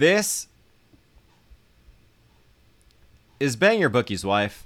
[0.00, 0.48] This
[3.38, 4.64] is Bang Your Bookie's Wife.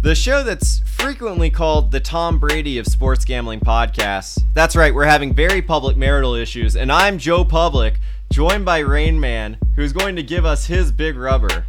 [0.00, 4.40] The show that's frequently called the Tom Brady of sports gambling podcasts.
[4.54, 8.00] That's right, we're having very public marital issues, and I'm Joe Public,
[8.32, 11.66] joined by Rain Man, who's going to give us his big rubber.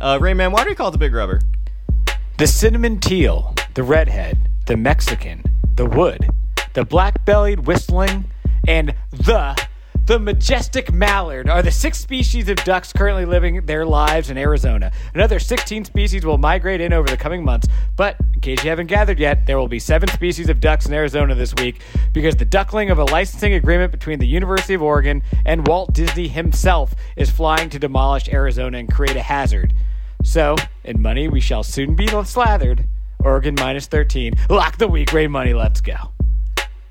[0.00, 1.40] Uh, Rain Man, why do we call it the big rubber?
[2.38, 5.42] The cinnamon teal, the redhead, the Mexican,
[5.74, 6.30] the wood,
[6.74, 8.30] the black bellied whistling,
[8.68, 9.60] and the
[10.06, 14.92] the majestic mallard are the six species of ducks currently living their lives in Arizona.
[15.14, 18.86] Another 16 species will migrate in over the coming months, but in case you haven't
[18.86, 21.80] gathered yet, there will be seven species of ducks in Arizona this week
[22.12, 26.28] because the duckling of a licensing agreement between the University of Oregon and Walt Disney
[26.28, 29.74] himself is flying to demolish Arizona and create a hazard.
[30.22, 30.54] So,
[30.84, 32.86] in money, we shall soon be slathered.
[33.24, 34.34] Oregon minus 13.
[34.48, 36.15] Lock the week, Ray Money, let's go.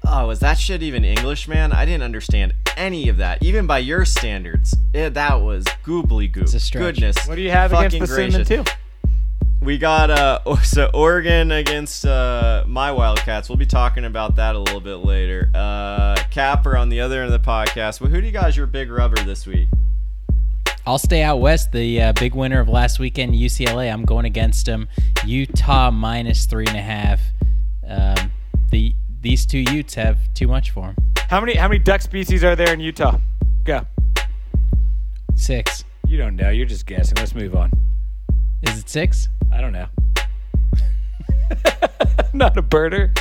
[0.08, 1.72] Oh, is that shit even English, man?
[1.72, 4.76] I didn't understand any of that, even by your standards.
[4.94, 6.44] It, that was goobly goop.
[6.44, 6.96] It's a stretch.
[6.96, 7.28] Goodness.
[7.28, 8.66] What do you have fucking against the cinnamon gracious.
[8.66, 8.76] teal?
[9.62, 13.50] We got uh so Oregon against uh my Wildcats.
[13.50, 15.50] We'll be talking about that a little bit later.
[15.56, 18.00] Uh Capper on the other end of the podcast.
[18.00, 19.70] Well, who do you guys your big rubber this week?
[20.86, 21.72] I'll stay out west.
[21.72, 23.92] The uh, big winner of last weekend, UCLA.
[23.92, 24.88] I'm going against them.
[25.26, 27.22] Utah minus three and a half.
[27.88, 28.32] Um,
[28.70, 28.94] the
[29.26, 30.96] these two Utes have too much for them.
[31.30, 33.18] How many how many duck species are there in Utah?
[33.64, 33.82] Go.
[35.34, 35.84] Six.
[36.06, 36.52] You don't know.
[36.52, 37.16] You're just guessing.
[37.18, 37.72] Let's move on.
[38.62, 39.28] Is it six?
[39.52, 39.88] I don't know.
[42.34, 43.18] Not a birder.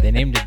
[0.00, 0.44] They named it.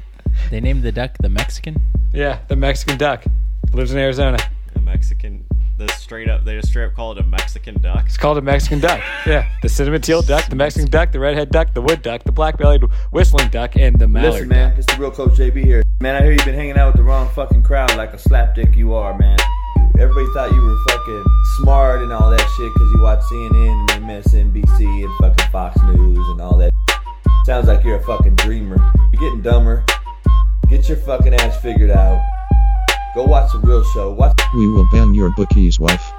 [0.49, 1.81] They named the duck the Mexican.
[2.13, 3.25] Yeah, the Mexican duck
[3.73, 4.37] lives in Arizona.
[4.75, 5.45] A Mexican
[5.77, 8.03] the straight up they just straight up call it a Mexican duck.
[8.05, 8.99] It's called a Mexican duck.
[9.25, 12.31] Yeah, the cinnamon teal duck, the Mexican duck, the redhead duck, the wood duck, the
[12.31, 14.33] black-bellied whistling duck, and the mallard.
[14.33, 15.83] Listen, man, it's the real Coach JB here.
[16.01, 18.75] Man, I hear you've been hanging out with the wrong fucking crowd like a slapdick
[18.75, 19.37] you are, man.
[19.99, 21.23] Everybody thought you were fucking
[21.59, 26.27] smart and all that shit because you watch CNN and MSNBC and fucking Fox News
[26.29, 26.71] and all that.
[27.45, 28.77] Sounds like you're a fucking dreamer.
[29.11, 29.83] You're getting dumber.
[30.69, 32.36] Get your fucking ass figured out.
[33.15, 34.11] Go watch the real show.
[34.11, 36.11] Watch We will bang your bookie's wife.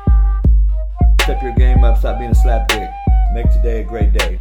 [1.22, 1.98] step your game up.
[1.98, 2.92] Stop being a slapdick.
[3.32, 4.40] Make today a great day.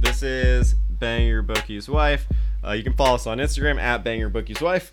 [0.00, 2.26] This is Bang Your Bookie's Wife.
[2.64, 4.92] Uh, you can follow us on Instagram at Bang Your Bookie's Wife.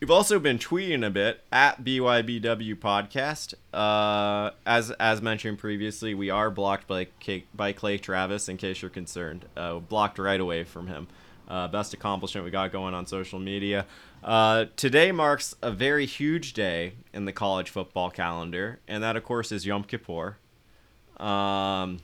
[0.00, 3.54] We've also been tweeting a bit at BYBW Podcast.
[3.72, 8.48] Uh, as as mentioned previously, we are blocked by Clay, by Clay Travis.
[8.48, 11.08] In case you're concerned, uh, blocked right away from him.
[11.48, 13.86] Uh, best accomplishment we got going on social media.
[14.24, 19.22] Uh, today marks a very huge day in the college football calendar, and that of
[19.22, 20.36] course is Yom Kippur.
[21.18, 21.98] Um,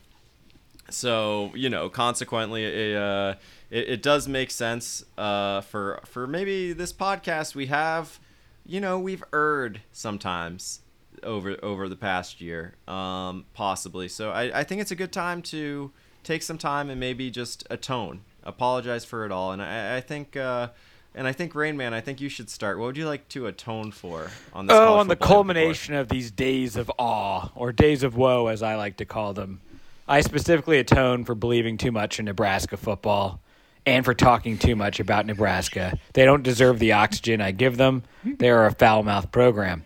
[0.90, 3.34] so you know consequently it, uh,
[3.70, 8.20] it, it does make sense uh, for for maybe this podcast we have
[8.66, 10.80] you know we've erred sometimes
[11.22, 15.42] over over the past year um, possibly so I, I think it's a good time
[15.42, 15.92] to
[16.24, 20.36] take some time and maybe just atone apologize for it all and I, I think
[20.36, 20.68] uh,
[21.14, 23.46] and I think Rain Man I think you should start what would you like to
[23.46, 28.02] atone for on this Oh, on the culmination of these days of awe, or days
[28.02, 29.60] of woe, as I like to call them.
[30.08, 33.40] I specifically atone for believing too much in Nebraska football
[33.86, 35.98] and for talking too much about Nebraska.
[36.12, 38.02] They don't deserve the oxygen I give them.
[38.24, 39.84] They are a foul mouthed program.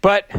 [0.00, 0.30] But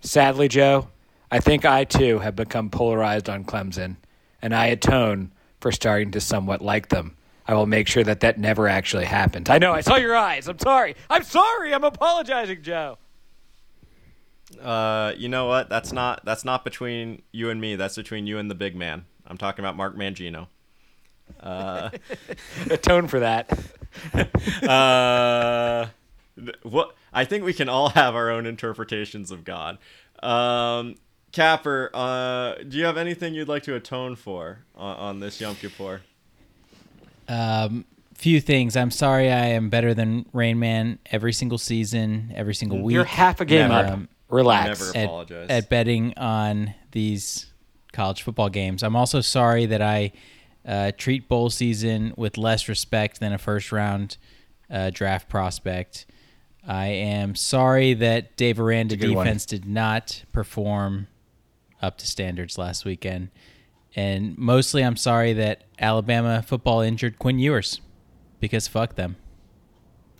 [0.00, 0.88] sadly, Joe,
[1.30, 3.96] I think I too have become polarized on Clemson,
[4.40, 5.32] and I atone
[5.64, 7.16] for starting to somewhat like them.
[7.46, 9.48] I will make sure that that never actually happened.
[9.48, 10.46] I know, I saw your eyes.
[10.46, 10.94] I'm sorry.
[11.08, 11.72] I'm sorry.
[11.72, 12.98] I'm apologizing, Joe.
[14.60, 15.70] Uh, you know what?
[15.70, 17.76] That's not that's not between you and me.
[17.76, 19.06] That's between you and the big man.
[19.26, 20.48] I'm talking about Mark Mangino.
[21.40, 21.88] Uh,
[22.70, 23.50] Atone for that.
[24.68, 25.86] uh,
[26.36, 26.94] th- what?
[27.10, 29.78] I think we can all have our own interpretations of God.
[30.22, 30.96] Um,
[31.34, 35.56] Capper, uh, do you have anything you'd like to atone for on, on this Yom
[35.56, 36.00] Kippur?
[37.26, 37.84] Um,
[38.14, 38.76] few things.
[38.76, 39.32] I'm sorry.
[39.32, 42.94] I am better than Rain Man every single season, every single week.
[42.94, 43.88] You're half a game Never.
[43.88, 43.92] up.
[43.94, 44.78] Um, Relax.
[44.78, 44.96] Never.
[44.96, 45.46] at, apologize.
[45.50, 47.46] at betting on these
[47.92, 48.84] college football games.
[48.84, 50.12] I'm also sorry that I
[50.64, 54.18] uh, treat bowl season with less respect than a first round
[54.70, 56.06] uh, draft prospect.
[56.64, 59.26] I am sorry that Dave Aranda good one.
[59.26, 61.08] defense did not perform
[61.84, 63.28] up to standards last weekend.
[63.94, 67.80] And mostly I'm sorry that Alabama football injured Quinn Ewers
[68.40, 69.16] because fuck them.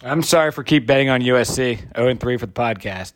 [0.03, 1.79] I'm sorry for keep betting on USC.
[1.97, 3.15] 0 and 3 for the podcast.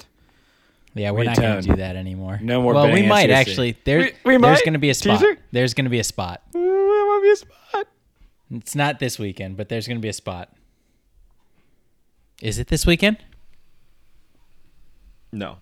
[0.94, 2.40] Yeah, we're not going to do that anymore.
[2.42, 3.36] No more Well, we might SEC.
[3.36, 3.76] actually.
[3.84, 5.20] There, We- we there's going to be a spot.
[5.20, 5.36] Teaser?
[5.52, 6.42] There's going to be a spot.
[6.54, 7.86] Mm, Ooh, that might be a spot.
[8.50, 10.52] It's not this weekend, but there's going to be a spot.
[12.42, 13.18] Is it this weekend?
[15.30, 15.58] No.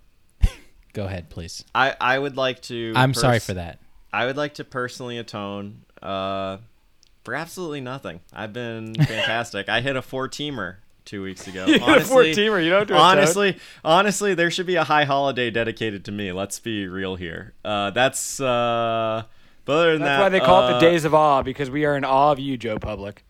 [0.97, 1.63] Go ahead, please.
[1.75, 2.95] I, I would like to.
[2.97, 3.81] I'm sorry for that.
[4.15, 6.57] I would like to personally atone uh,
[7.23, 8.21] for absolutely nothing.
[8.33, 9.69] I've been fantastic.
[9.69, 11.67] I hit a four teamer two weeks ago.
[11.67, 13.07] You hit a honestly, four-teamer, you don't have to atone.
[13.07, 16.33] honestly, honestly, there should be a high holiday dedicated to me.
[16.33, 17.53] Let's be real here.
[17.63, 18.41] Uh, that's.
[18.41, 19.25] Uh,
[19.67, 21.69] but other than That's that, why they call it the uh, days of awe because
[21.69, 23.23] we are in awe of you, Joe Public.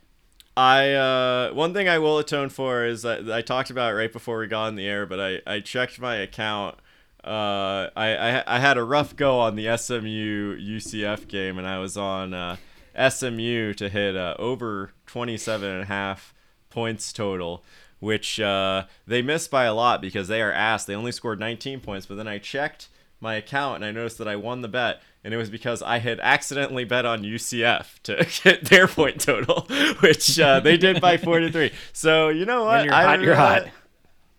[0.56, 4.12] I uh, one thing I will atone for is that I talked about it right
[4.12, 6.76] before we got on the air, but I, I checked my account.
[7.26, 11.78] Uh, I, I I had a rough go on the SMU UCF game, and I
[11.78, 12.56] was on uh,
[12.96, 16.32] SMU to hit uh, over 27 and a half
[16.70, 17.64] points total,
[18.00, 20.84] which uh, they missed by a lot because they are ass.
[20.84, 22.88] They only scored 19 points, but then I checked
[23.20, 25.98] my account and I noticed that I won the bet, and it was because I
[25.98, 29.66] had accidentally bet on UCF to get their point total,
[30.00, 31.72] which uh, they did by 43.
[31.92, 32.76] So you know what?
[32.76, 33.68] When you're hot, you're hot.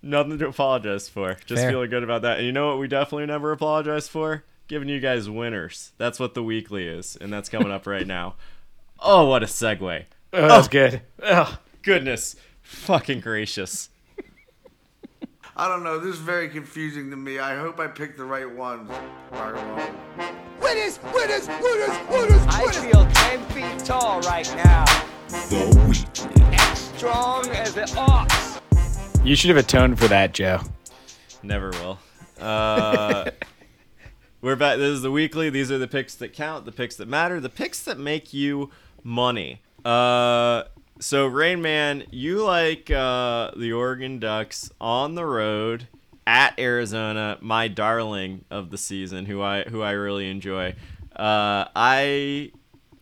[0.02, 1.36] Nothing to apologize for.
[1.46, 1.72] Just Fair.
[1.72, 2.38] feeling good about that.
[2.38, 2.80] And you know what?
[2.80, 5.92] We definitely never apologize for giving you guys winners.
[5.98, 8.36] That's what the weekly is, and that's coming up right now.
[9.00, 10.06] Oh, what a segue!
[10.34, 11.04] Oh, that's good.
[11.22, 11.60] Ugh.
[11.84, 13.90] Goodness, fucking gracious.
[15.56, 16.00] I don't know.
[16.00, 17.38] This is very confusing to me.
[17.38, 18.90] I hope I picked the right ones.
[19.32, 19.56] Rock.
[20.62, 24.86] Winners, winners, winners, winners, I feel 10 feet tall right now.
[25.32, 28.47] As strong as an ox.
[29.28, 30.62] You should have atoned for that, Joe.
[31.44, 32.00] Never will.
[32.40, 33.30] Uh,
[34.42, 34.78] we're back.
[34.78, 35.50] This is the weekly.
[35.50, 38.72] These are the picks that count, the picks that matter, the picks that make you
[39.04, 39.62] money.
[39.84, 40.64] Uh,
[41.02, 45.90] so Rain Man, you like uh, the Oregon Ducks on the road
[46.26, 50.74] at Arizona, my darling of the season, who I who I really enjoy.
[51.14, 52.54] Uh, I.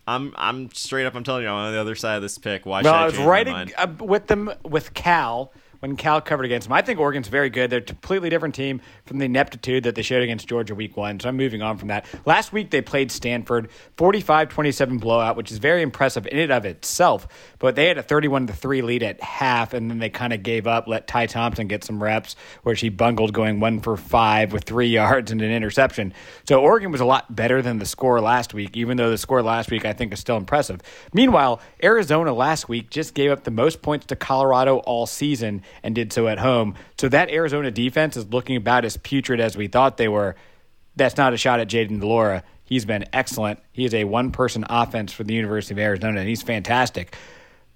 [0.07, 1.15] I'm I'm straight up.
[1.15, 2.63] I'm telling you, I'm on the other side of this pick.
[2.65, 3.73] Why should Well, I I was change right my mind?
[3.75, 6.73] ag- uh, with them with Cal when Cal covered against them.
[6.73, 7.69] I think Oregon's very good.
[7.69, 11.19] They're a completely different team from the ineptitude that they showed against Georgia week one.
[11.19, 12.05] So I'm moving on from that.
[12.25, 17.27] Last week they played Stanford 45-27 blowout, which is very impressive in and of itself.
[17.59, 20.67] But they had a 31 3 lead at half, and then they kind of gave
[20.67, 24.63] up, let Ty Thompson get some reps, where she bungled going one for five with
[24.63, 26.13] three yards and an interception.
[26.47, 29.41] So Oregon was a lot better than the score last week, even though the score
[29.41, 30.81] last week I think is still impressive.
[31.13, 35.95] Meanwhile, Arizona last week just gave up the most points to Colorado all season and
[35.95, 36.75] did so at home.
[36.99, 40.35] So that Arizona defense is looking about as putrid as we thought they were.
[40.95, 42.43] That's not a shot at Jayden de Laura.
[42.63, 43.59] He's been excellent.
[43.71, 47.15] He is a one person offense for the University of Arizona, and he's fantastic.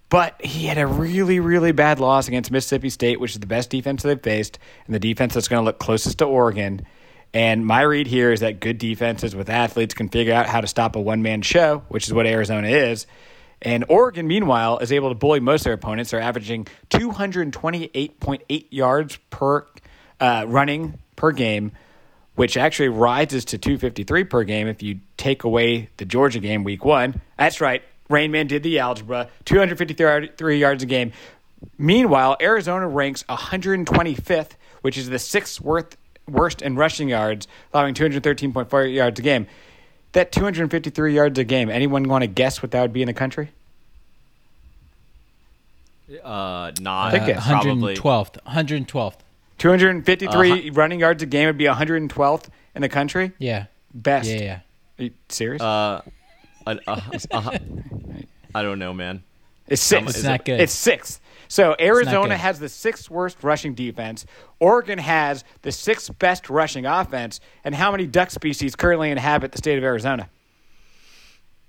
[0.09, 3.69] But he had a really, really bad loss against Mississippi State, which is the best
[3.69, 6.87] defense they've faced, and the defense that's going to look closest to Oregon.
[7.31, 10.67] And my read here is that good defenses with athletes can figure out how to
[10.67, 13.05] stop a one man show, which is what Arizona is.
[13.61, 16.11] And Oregon, meanwhile, is able to bully most of their opponents.
[16.11, 19.65] They're averaging 228.8 yards per
[20.19, 21.73] uh, running per game,
[22.35, 26.85] which actually rises to 253 per game if you take away the Georgia game week
[26.85, 27.21] one.
[27.37, 27.83] That's right.
[28.09, 29.29] Rainman did the algebra.
[29.45, 31.11] 253 yards a game.
[31.77, 34.51] Meanwhile, Arizona ranks 125th,
[34.81, 35.97] which is the sixth worst,
[36.27, 39.47] worst in rushing yards, allowing 213.4 yards a game.
[40.13, 43.13] That 253 yards a game, anyone want to guess what that would be in the
[43.13, 43.51] country?
[46.23, 47.37] Uh, not Pick it.
[47.37, 47.95] probably.
[47.95, 48.41] 112th.
[48.47, 49.15] 112th.
[49.59, 53.33] 253 running yards a game would be 112th in the country.
[53.37, 53.65] Yeah.
[53.93, 54.29] Best.
[54.29, 54.59] Yeah, yeah.
[54.97, 55.61] Are you serious?
[55.61, 56.01] Uh,
[56.65, 57.57] an- uh, uh,
[58.55, 59.23] I don't know, man.
[59.67, 60.09] it's sixth.
[60.15, 60.59] It's not good.
[60.59, 61.19] It's sixth.
[61.49, 64.25] So Arizona has the sixth worst rushing defense.
[64.59, 67.41] Oregon has the sixth best rushing offense.
[67.63, 70.29] And how many duck species currently inhabit the state of Arizona?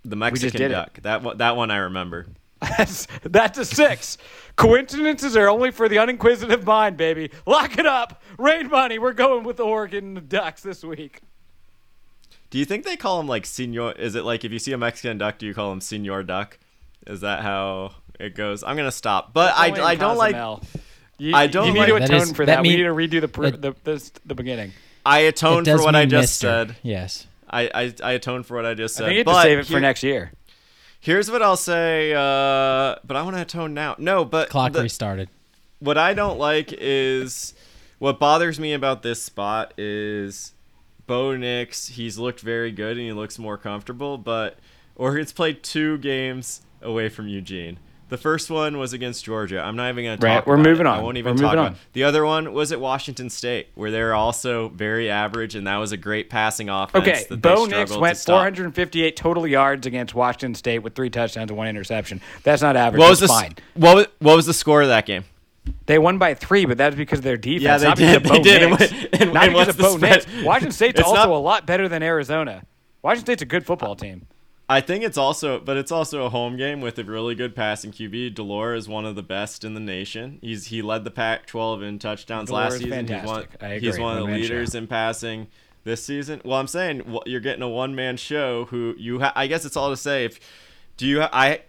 [0.04, 0.74] The Mexican did it.
[0.74, 1.00] duck.
[1.02, 2.26] That one, that one I remember.
[2.60, 4.18] That's, that's a six.
[4.56, 7.30] Coincidences are only for the uninquisitive mind, baby.
[7.46, 8.22] Lock it up.
[8.38, 8.98] Rain money.
[8.98, 11.22] We're going with the Oregon Ducks this week.
[12.50, 13.92] Do you think they call him like senor?
[13.92, 16.58] Is it like if you see a Mexican duck, do you call him senor duck?
[17.06, 18.62] Is that how it goes?
[18.62, 20.36] I'm gonna stop, but I, Only I don't like
[21.18, 22.62] You, I don't You need like- to atone is- for that that.
[22.62, 24.72] we need to redo the pr- it- the, the the beginning.
[25.04, 26.40] I atone for what I just Mr..
[26.40, 26.76] said.
[26.82, 27.26] Yes.
[27.48, 29.04] I, I I atone for what I just I said.
[29.06, 30.32] think you have but to save it for next year.
[31.00, 32.12] Here's what I'll say.
[32.12, 33.96] Uh, but I want to atone now.
[33.98, 35.28] No, but Clock the- restarted.
[35.78, 37.54] what I don't like is
[37.98, 40.52] what bothers me about this spot is
[41.06, 41.88] Bo Nix.
[41.88, 44.58] He's looked very good and he looks more comfortable, but
[44.96, 47.78] Oregon's played two games away from Eugene.
[48.10, 49.60] The first one was against Georgia.
[49.60, 50.46] I'm not even going to Right, talk.
[50.46, 50.90] we're about moving it.
[50.90, 50.98] on.
[50.98, 51.72] I won't even We're talk about.
[51.72, 51.78] it.
[51.92, 55.92] The other one was at Washington State, where they're also very average, and that was
[55.92, 57.06] a great passing offense.
[57.06, 61.68] Okay, Bo Nix went 458 total yards against Washington State with three touchdowns and one
[61.68, 62.20] interception.
[62.42, 62.98] That's not average.
[62.98, 63.54] What was That's the fine.
[63.74, 65.24] what was, what was the score of that game?
[65.86, 67.62] They won by three, but that's because of their defense.
[67.62, 68.22] Yeah, they not did.
[68.28, 68.62] They did.
[68.62, 68.80] And
[69.22, 69.96] and- not and because of the Bo?
[69.98, 70.26] Nix.
[70.42, 72.62] Washington State's It's also not- a lot better than Arizona.
[73.02, 74.26] Washington State's a good football team.
[74.70, 77.90] I think it's also, but it's also a home game with a really good passing
[77.90, 78.34] QB.
[78.36, 80.38] Delore is one of the best in the nation.
[80.42, 83.08] He's he led the Pac-12 in touchdowns Delore last season.
[83.08, 83.46] He's one,
[83.80, 84.78] he's one of the leaders show.
[84.78, 85.48] in passing
[85.82, 86.40] this season.
[86.44, 88.66] Well, I'm saying you're getting a one-man show.
[88.66, 89.18] Who you?
[89.18, 90.24] Ha- I guess it's all to say.
[90.24, 90.38] If
[90.96, 91.20] do you?
[91.22, 91.62] Ha- I.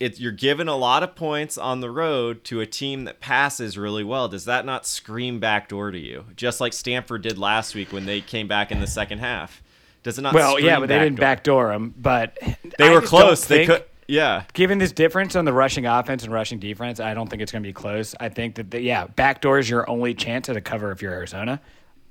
[0.00, 3.76] It, you're giving a lot of points on the road to a team that passes
[3.76, 4.28] really well.
[4.28, 6.24] Does that not scream backdoor to you?
[6.34, 9.62] Just like Stanford did last week when they came back in the second half.
[10.02, 10.34] Does it not?
[10.34, 11.68] Well, yeah, but they didn't backdoor?
[11.68, 11.94] them.
[11.96, 12.38] But
[12.78, 13.44] They I were close.
[13.46, 13.84] They could.
[14.08, 14.42] Yeah.
[14.54, 17.62] Given this difference on the rushing offense and rushing defense, I don't think it's going
[17.62, 18.14] to be close.
[18.18, 21.12] I think that, the, yeah, backdoor is your only chance at a cover if you're
[21.12, 21.60] Arizona.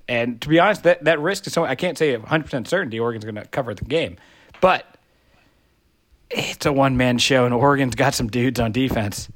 [0.07, 3.25] And to be honest, that, that risk is so I can't say 100% certainty Oregon's
[3.25, 4.15] going to cover the game.
[4.61, 4.85] But
[6.29, 9.29] it's a one man show, and Oregon's got some dudes on defense.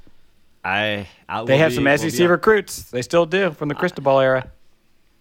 [0.64, 2.84] I, I They have be- some SEC be recruits.
[2.90, 4.50] They still do from the crystal ball era.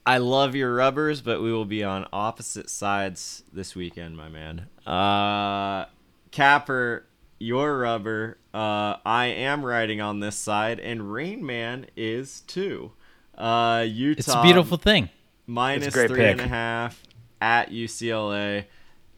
[0.05, 4.67] I love your rubbers, but we will be on opposite sides this weekend, my man.
[4.85, 5.85] Uh,
[6.31, 7.05] Capper,
[7.39, 8.37] your rubber.
[8.53, 12.91] Uh, I am riding on this side, and Rain Man is too.
[13.37, 14.19] Uh, Utah.
[14.19, 15.09] It's a beautiful thing.
[15.47, 17.01] minus It's a great three and a half
[17.41, 18.65] at UCLA.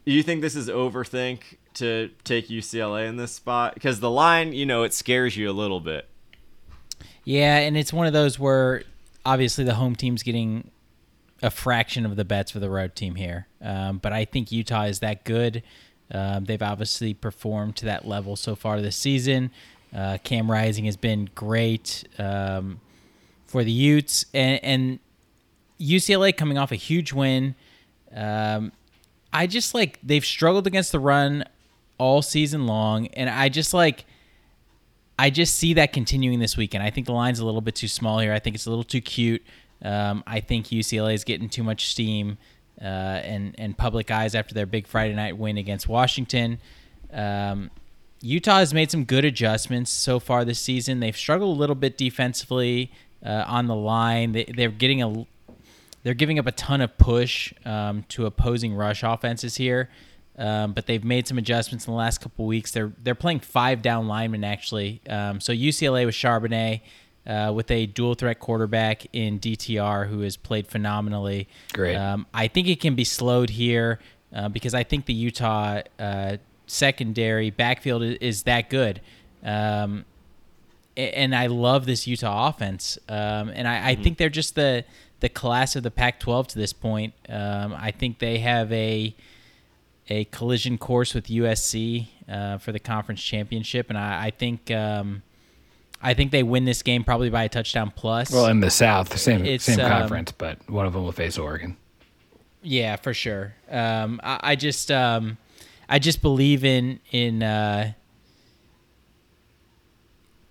[0.05, 3.73] You think this is overthink to take UCLA in this spot?
[3.73, 6.07] Because the line, you know, it scares you a little bit.
[7.23, 8.83] Yeah, and it's one of those where
[9.25, 10.69] obviously the home team's getting
[11.41, 13.47] a fraction of the bets for the road team here.
[13.61, 15.63] Um, but I think Utah is that good.
[16.11, 19.51] Um, they've obviously performed to that level so far this season.
[19.93, 22.79] Uh, Cam Rising has been great um,
[23.47, 24.99] for the Utes, and, and
[25.79, 27.55] UCLA coming off a huge win.
[28.13, 28.71] Um,
[29.31, 31.43] I just like they've struggled against the run
[31.97, 34.05] all season long, and I just like.
[35.17, 36.83] I just see that continuing this weekend.
[36.83, 38.33] I think the line's a little bit too small here.
[38.33, 39.41] I think it's a little too cute.
[39.81, 42.37] Um, I think UCLA is getting too much steam
[42.81, 46.59] uh, and and public eyes after their big Friday night win against Washington.
[47.11, 47.71] Um,
[48.21, 50.99] Utah has made some good adjustments so far this season.
[50.99, 52.91] They've struggled a little bit defensively
[53.23, 54.31] uh, on the line.
[54.31, 55.25] They, they're getting a
[56.03, 59.89] they're giving up a ton of push um, to opposing rush offenses here,
[60.37, 62.71] um, but they've made some adjustments in the last couple weeks.
[62.71, 65.01] They're they're playing five down linemen actually.
[65.09, 66.81] Um, so UCLA with Charbonnet,
[67.27, 71.47] uh, with a dual threat quarterback in DTR who has played phenomenally.
[71.73, 71.95] Great.
[71.95, 73.99] Um, I think it can be slowed here
[74.33, 79.01] uh, because I think the Utah uh, secondary backfield is, is that good.
[79.43, 80.05] Um,
[80.97, 82.97] and I love this Utah offense.
[83.09, 84.85] Um, and I, I think they're just the
[85.21, 87.13] the class of the Pac-12 to this point.
[87.29, 89.15] Um, I think they have a
[90.07, 95.23] a collision course with USC uh, for the conference championship, and I, I think um,
[96.01, 98.31] I think they win this game probably by a touchdown plus.
[98.31, 101.37] Well, in the South, same It's, same um, conference, but one of them will face
[101.37, 101.77] Oregon.
[102.61, 103.55] Yeah, for sure.
[103.69, 105.37] Um, I, I just, um,
[105.89, 107.93] I just believe in in uh,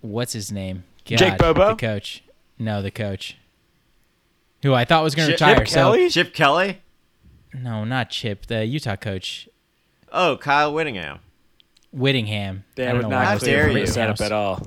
[0.01, 0.83] what's his name?
[1.03, 1.69] Jake Bobo?
[1.69, 2.23] the coach.
[2.57, 3.37] No, the coach,
[4.63, 5.57] who I thought was going to retire.
[5.59, 6.81] Chip so Chip Kelly?
[7.53, 9.49] no, not Chip, the Utah coach,
[10.11, 11.19] Oh, Kyle Whittingham.
[11.91, 12.63] Whittingham.
[12.65, 13.85] I That don't would know not why I How clear dare you.
[13.85, 14.65] the setup at all.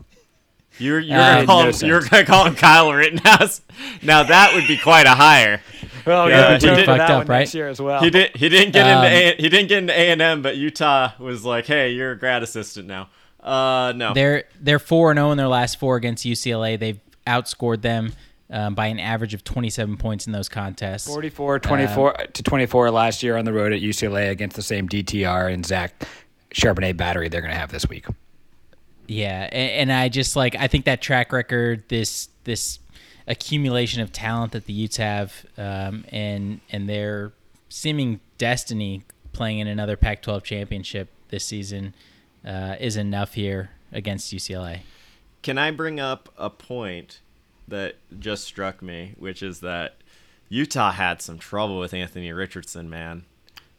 [0.78, 3.61] You're you're Uh, gonna call no him, you're gonna call him Kyle Rittenhouse.
[4.02, 5.61] Now that would be quite a hire.
[6.04, 7.54] Well, Yeah, yeah, he did fucked that up, one right?
[7.54, 8.00] Year as well.
[8.02, 8.35] He did.
[8.37, 11.12] He didn't get Um, into a, he didn't get into A and M, but Utah
[11.18, 13.08] was like, hey, you're a grad assistant now.
[13.42, 14.14] Uh, no.
[14.14, 16.78] They're they're four and zero in their last four against UCLA.
[16.78, 18.12] They've outscored them
[18.50, 21.06] um, by an average of twenty seven points in those contests.
[21.06, 25.52] 44 24 to 24 last year on the road at UCLA against the same DTR
[25.52, 26.02] and Zach
[26.54, 28.06] Charbonnet battery they're going to have this week.
[29.09, 32.79] Yeah, and, and I just like I think that track record, this this
[33.27, 37.33] accumulation of talent that the Utes have, um, and and their
[37.69, 41.95] seeming destiny playing in another Pac-12 championship this season
[42.47, 44.81] uh, is enough here against UCLA.
[45.43, 47.21] Can I bring up a point
[47.69, 49.97] that just struck me, which is that
[50.49, 53.25] Utah had some trouble with Anthony Richardson, man.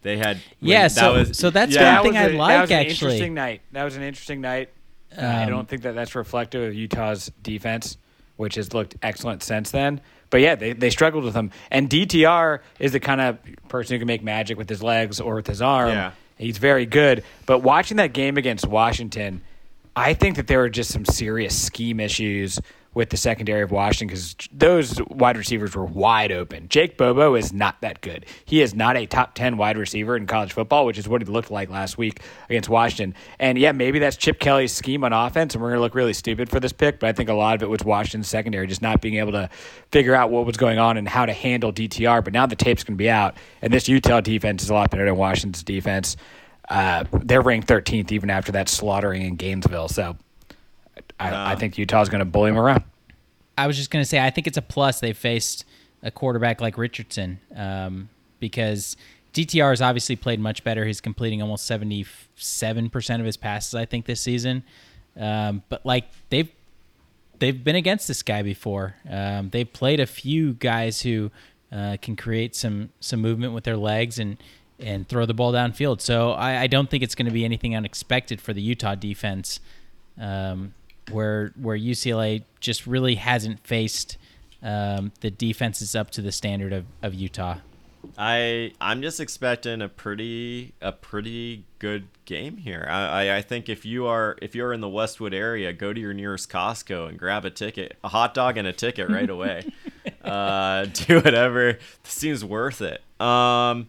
[0.02, 2.48] They had when- Yeah, that so was- so that's yeah, one thing I a- like
[2.54, 2.90] that was an actually.
[3.12, 3.60] interesting night.
[3.72, 4.70] That was an interesting night.
[5.16, 7.96] Uh, I Um, don't think that that's reflective of Utah's defense,
[8.36, 10.00] which has looked excellent since then.
[10.30, 11.50] But yeah, they, they struggled with him.
[11.70, 13.38] And DTR is the kind of
[13.68, 15.88] person who can make magic with his legs or with his arm.
[15.90, 16.12] Yeah.
[16.38, 17.24] He's very good.
[17.46, 19.42] But watching that game against Washington,
[19.96, 22.60] I think that there were just some serious scheme issues
[22.92, 26.68] with the secondary of Washington because those wide receivers were wide open.
[26.68, 28.26] Jake Bobo is not that good.
[28.44, 31.26] He is not a top 10 wide receiver in college football, which is what he
[31.26, 33.14] looked like last week against Washington.
[33.38, 36.12] And yeah, maybe that's Chip Kelly's scheme on offense, and we're going to look really
[36.12, 38.82] stupid for this pick, but I think a lot of it was Washington's secondary just
[38.82, 39.48] not being able to
[39.92, 42.24] figure out what was going on and how to handle DTR.
[42.24, 44.90] But now the tape's going to be out, and this Utah defense is a lot
[44.90, 46.16] better than Washington's defense.
[46.68, 49.88] Uh, they're ranked 13th even after that slaughtering in Gainesville.
[49.88, 50.16] So
[51.20, 52.84] I, I think Utah's going to bully him around.
[53.56, 55.64] I was just going to say, I think it's a plus they faced
[56.02, 58.08] a quarterback like Richardson um,
[58.38, 58.96] because
[59.34, 60.86] DTR has obviously played much better.
[60.86, 64.64] He's completing almost 77% of his passes, I think, this season.
[65.16, 66.50] Um, but like they've
[67.38, 68.94] they've been against this guy before.
[69.08, 71.30] Um, they've played a few guys who
[71.72, 74.38] uh, can create some some movement with their legs and
[74.78, 76.00] and throw the ball downfield.
[76.00, 79.60] So I, I don't think it's going to be anything unexpected for the Utah defense.
[80.18, 80.74] Um,
[81.10, 84.18] where where UCLA just really hasn't faced
[84.62, 87.56] um, the defenses up to the standard of, of Utah.
[88.16, 92.86] I I'm just expecting a pretty a pretty good game here.
[92.88, 96.00] I, I, I think if you are if you're in the Westwood area, go to
[96.00, 99.70] your nearest Costco and grab a ticket, a hot dog and a ticket right away.
[100.24, 103.02] uh, do whatever seems worth it.
[103.20, 103.88] Um,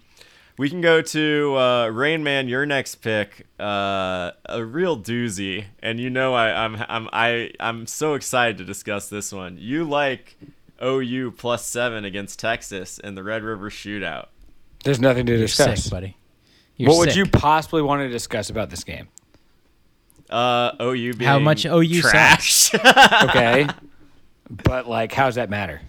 [0.62, 6.00] we can go to uh, Rain Man, your next pick, uh, a real doozy, and
[6.00, 9.58] you know I, I'm I'm I I'm so excited to discuss this one.
[9.60, 10.38] You like
[10.80, 14.28] OU plus seven against Texas in the Red River Shootout.
[14.84, 15.86] There's nothing to You're discuss.
[15.86, 16.16] sick, buddy.
[16.78, 19.08] You're what would you possibly want to discuss about this game?
[20.30, 22.72] Uh, OU being How much OU trash.
[23.24, 23.66] Okay,
[24.64, 25.82] but like, how does that matter?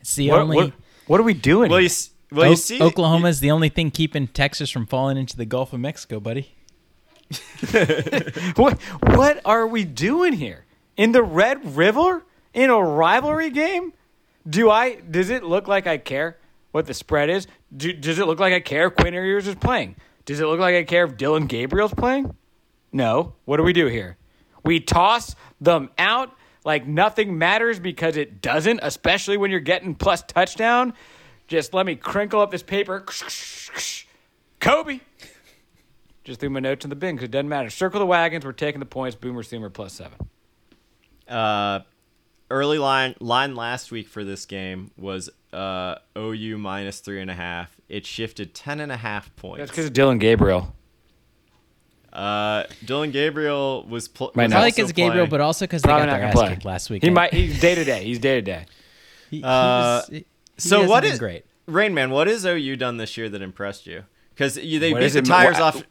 [0.00, 0.56] It's the What, only.
[0.56, 0.72] what,
[1.06, 1.70] what are we doing?
[1.70, 1.88] well, you
[2.32, 5.72] well you see Oklahoma is the only thing keeping Texas from falling into the Gulf
[5.72, 6.54] of Mexico, buddy.
[8.56, 13.92] what what are we doing here in the Red River in a rivalry game?
[14.48, 14.96] Do I?
[14.96, 16.38] Does it look like I care
[16.72, 17.46] what the spread is?
[17.74, 19.96] Do, does it look like I care if Quinn Ewers is playing?
[20.24, 22.34] Does it look like I care if Dillon Gabriel's playing?
[22.92, 23.34] No.
[23.44, 24.16] What do we do here?
[24.64, 30.22] We toss them out like nothing matters because it doesn't, especially when you're getting plus
[30.22, 30.94] touchdown.
[31.52, 33.04] Just let me crinkle up this paper.
[34.58, 35.00] Kobe.
[36.24, 37.68] Just threw my notes in the bin because it doesn't matter.
[37.68, 38.42] Circle the wagons.
[38.42, 39.14] We're taking the points.
[39.16, 40.16] Boomer Sooner plus seven.
[41.28, 41.80] uh,
[42.50, 47.34] early line line last week for this game was uh, OU minus three and a
[47.34, 47.76] half.
[47.86, 49.58] It shifted ten and a half points.
[49.58, 50.74] That's because of Dillon Gabriel.
[52.14, 54.52] Uh, Dillon Gabriel was, pl- Might was.
[54.52, 57.02] Probably because Gabriel, but also because they Probably got their ass play kicked last week.
[57.04, 57.34] He might.
[57.34, 58.04] He's day to day.
[58.04, 58.64] He's day to day.
[59.30, 60.24] He, he Uh, was, he
[60.68, 61.44] so hasn't what been is great?
[61.66, 62.10] Rain Man?
[62.10, 64.04] What has OU done this year that impressed you?
[64.34, 65.82] Because they What beat the it- tires what- off.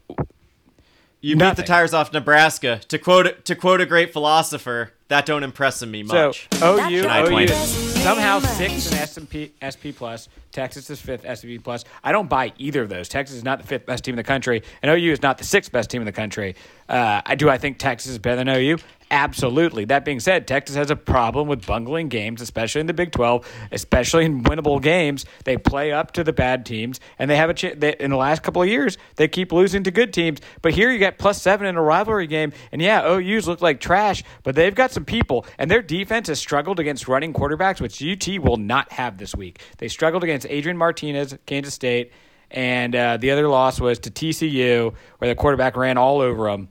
[1.22, 2.82] You beat the tires off Nebraska.
[2.88, 6.48] To quote to quote a great philosopher, that don't impress me much.
[6.54, 10.30] So OU, OU somehow sixth in S&P, SP plus.
[10.52, 11.84] Texas is fifth SP plus.
[12.04, 13.10] I don't buy either of those.
[13.10, 15.44] Texas is not the fifth best team in the country, and OU is not the
[15.44, 16.56] sixth best team in the country.
[16.88, 17.50] Uh, I do.
[17.50, 18.78] I think Texas is better than OU.
[19.12, 19.84] Absolutely.
[19.86, 23.46] That being said, Texas has a problem with bungling games, especially in the Big 12,
[23.74, 25.26] especially in winnable games.
[25.44, 27.84] They play up to the bad teams, and they have a chance.
[28.00, 30.40] In the last couple of years, they keep losing to good teams.
[30.62, 33.82] But here you got plus seven in a rivalry game, and yeah, OU's look like
[33.82, 38.02] trash, but they've got some people, and their defense has struggled against running quarterbacks, which
[38.02, 39.62] UT will not have this week.
[39.78, 42.12] They struggled against Adrian Martinez, Kansas State,
[42.50, 46.70] and uh, the other loss was to TCU, where the quarterback ran all over them.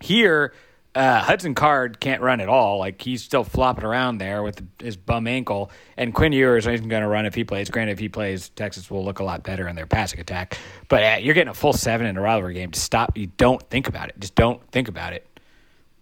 [0.00, 0.52] Here,
[0.96, 2.78] uh, Hudson Card can't run at all.
[2.78, 5.70] Like he's still flopping around there with his bum ankle.
[5.96, 7.70] And Quinn Ewers isn't going to run if he plays.
[7.70, 10.58] Granted, if he plays, Texas will look a lot better in their passing attack.
[10.88, 12.70] But uh, you're getting a full seven in a rivalry game.
[12.70, 14.18] To stop, you don't think about it.
[14.18, 15.26] Just don't think about it.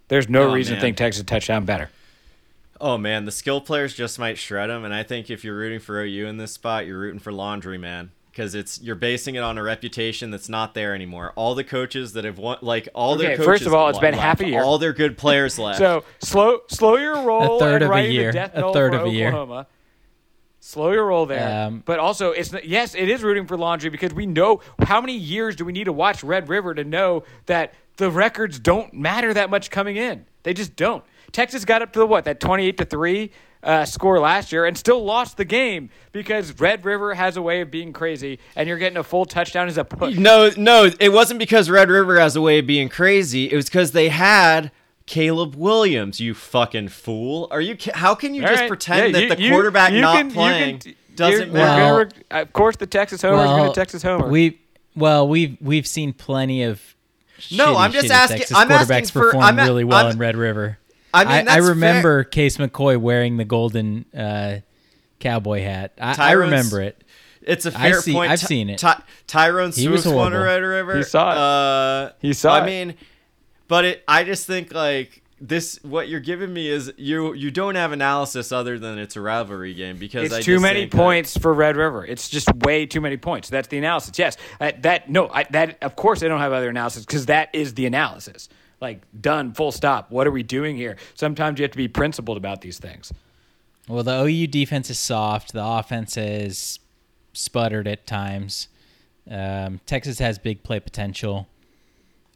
[0.07, 0.79] There's no Oh, reason man.
[0.81, 1.89] to think Texas touchdown better.
[2.79, 5.79] Oh man, the skill players just might shred them, and I think if you're rooting
[5.79, 9.39] for OU in this spot, you're rooting for laundry, man, because it's you're basing it
[9.39, 11.31] on a reputation that's not there anymore.
[11.37, 13.45] All the coaches that have won, like all their coaches.
[13.45, 14.21] first of all, it's been left.
[14.23, 14.61] half a year.
[14.61, 15.79] All their good players left.
[15.79, 17.55] So slow, slow your roll.
[17.55, 18.29] A third of a year.
[18.53, 19.65] A third of a year.
[20.59, 21.67] Slow your roll there.
[21.67, 25.15] Um, but also, it's yes, it is rooting for laundry because we know how many
[25.15, 29.33] years do we need to watch Red River to know that the records don't matter
[29.33, 30.25] that much coming in.
[30.43, 31.03] They just don't.
[31.31, 33.31] Texas got up to the what that twenty eight to three
[33.63, 37.61] uh, score last year and still lost the game because Red River has a way
[37.61, 40.15] of being crazy, and you're getting a full touchdown as a push.
[40.17, 43.51] no, no, it wasn't because Red River has a way of being crazy.
[43.51, 44.71] It was because they had.
[45.07, 47.47] Caleb Williams, you fucking fool!
[47.51, 47.77] Are you?
[47.93, 48.67] How can you All just right.
[48.67, 52.09] pretend Yeah, that you- the you- quarterback you not can- you playing can- doesn't matter?
[52.31, 54.27] Well- of course, the Texas Homer is going to Texas Homer.
[54.27, 54.59] We
[54.95, 56.94] well, we've we've seen plenty of
[57.51, 60.17] No, I'm just asking- Texas I'm asking quarterbacks for- I'm a- really well I'm- in
[60.17, 60.77] Red River.
[61.13, 61.63] I mean, I, I that's fair.
[61.69, 64.57] remember Case McCoy wearing the golden uh,
[65.19, 65.93] cowboy hat.
[65.99, 67.01] I, I remember it.
[67.41, 68.31] It's a fair see- point.
[68.31, 68.79] I've Ty- seen it.
[68.79, 70.41] Ty- Tyrone He was Swift won a.
[70.41, 70.97] Red River.
[70.97, 71.37] He saw it.
[71.37, 72.65] Uh, He saw I it.
[72.65, 72.95] mean,
[73.69, 74.03] but it.
[74.07, 75.79] I just think like this.
[75.83, 77.33] What you're giving me is you.
[77.33, 80.81] You don't have analysis other than it's a rivalry game because It's I too many
[80.81, 82.05] think that- points for Red River.
[82.05, 83.49] It's just way too many points.
[83.49, 84.17] That's the analysis.
[84.17, 87.49] Yes, uh, that no, I, that of course I don't have other analysis because that
[87.53, 88.49] is the analysis.
[88.81, 90.11] Like done, full stop.
[90.11, 90.97] What are we doing here?
[91.15, 93.11] Sometimes you have to be principled about these things.
[93.87, 95.53] Well, the OU defense is soft.
[95.53, 96.79] The offense has
[97.33, 98.67] sputtered at times.
[99.29, 101.47] Um, Texas has big play potential.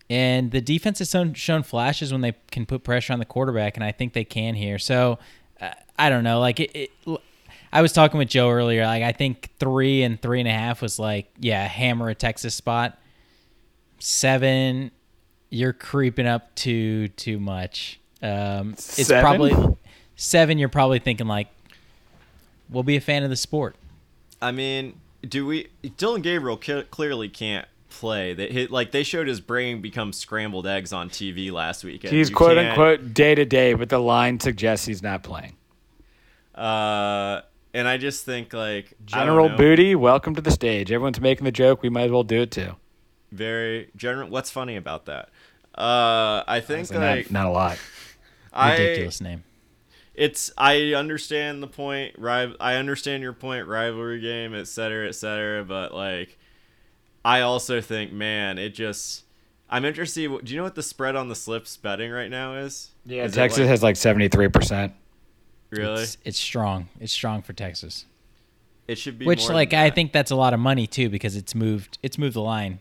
[0.09, 3.77] And the defense has shown, shown flashes when they can put pressure on the quarterback,
[3.77, 4.79] and I think they can here.
[4.79, 5.19] So,
[5.61, 5.69] uh,
[5.99, 6.39] I don't know.
[6.39, 6.91] Like, it, it,
[7.71, 8.85] I was talking with Joe earlier.
[8.85, 12.55] Like, I think three and three and a half was like, yeah, hammer a Texas
[12.55, 12.97] spot.
[13.99, 14.89] Seven,
[15.51, 17.99] you're creeping up too too much.
[18.23, 19.21] Um, it's Seven?
[19.21, 19.77] probably
[20.15, 20.57] seven.
[20.57, 21.49] You're probably thinking like,
[22.69, 23.75] we'll be a fan of the sport.
[24.41, 25.67] I mean, do we?
[25.97, 28.33] Dillon Gabriel clearly can't play.
[28.33, 32.13] That hit like they showed his brain become scrambled eggs on TV last weekend.
[32.13, 35.55] He's You quote can't- unquote day to day, but the line suggests he's not playing.
[36.55, 37.41] Uh,
[37.73, 40.91] and I just think like General Booty, welcome to the stage.
[40.91, 41.81] Everyone's making the joke.
[41.81, 42.75] We might as well do it too.
[43.31, 44.29] very general.
[44.29, 45.29] What's funny about that?
[45.75, 47.77] Uh, I think Honestly, like not, not a lot.
[48.51, 49.43] I Ridiculous name.
[50.15, 52.15] it's I understand the point.
[52.19, 53.67] I understand your point.
[53.67, 55.63] Rivalry game, et cetera, et cetera.
[55.63, 56.38] But like,
[57.23, 59.23] I also think, man, it just.
[59.69, 60.27] I'm interested.
[60.43, 62.89] Do you know what the spread on the slips betting right now is?
[63.05, 64.93] Yeah, Is Texas like- has like seventy three percent.
[65.69, 66.01] really.
[66.01, 66.89] It's, it's strong.
[66.99, 68.05] It's strong for Texas.
[68.87, 69.25] It should be.
[69.25, 69.95] Which, more like, than I that.
[69.95, 71.99] think that's a lot of money too because it's moved.
[72.01, 72.79] It's moved the line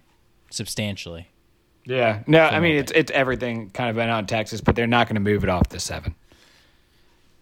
[0.51, 1.29] substantially.
[1.85, 5.07] Yeah, no, I mean it's it's everything kind of been on Texas, but they're not
[5.09, 6.15] going to move it off the seven.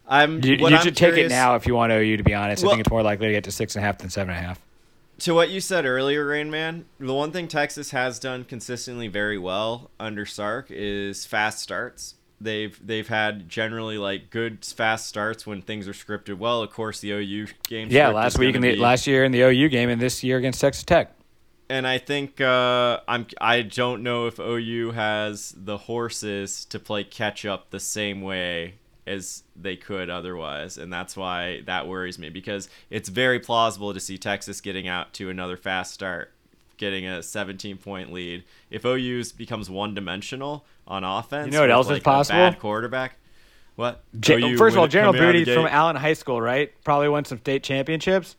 [0.08, 0.42] I'm.
[0.44, 2.16] You, what you I'm should take it now if you want OU.
[2.16, 3.98] To be honest, I think it's more likely to get to six and a half
[3.98, 4.60] than seven and a half.
[5.20, 9.38] To what you said earlier, Rain Man, the one thing Texas has done consistently very
[9.38, 12.16] well under Sark is fast starts.
[12.38, 16.60] They've they've had generally like good fast starts when things are scripted well.
[16.62, 17.88] Of course, the OU game.
[17.90, 20.36] Yeah, last week in the be- last year in the OU game, and this year
[20.36, 21.12] against Texas Tech.
[21.70, 27.04] and I think uh, I'm I don't know if OU has the horses to play
[27.04, 28.74] catch up the same way
[29.06, 34.00] as they could otherwise, and that's why that worries me because it's very plausible to
[34.00, 36.32] see Texas getting out to another fast start,
[36.76, 38.44] getting a 17 point lead.
[38.70, 42.04] If OU becomes one dimensional on offense, You know what with, else is like, a
[42.04, 42.38] possible?
[42.38, 43.16] Bad quarterback.
[43.76, 44.02] What?
[44.18, 45.66] J- OU First of all, General coming out of the Booty from?
[45.66, 46.72] Allen High School, right?
[46.82, 48.34] Probably won some state championships.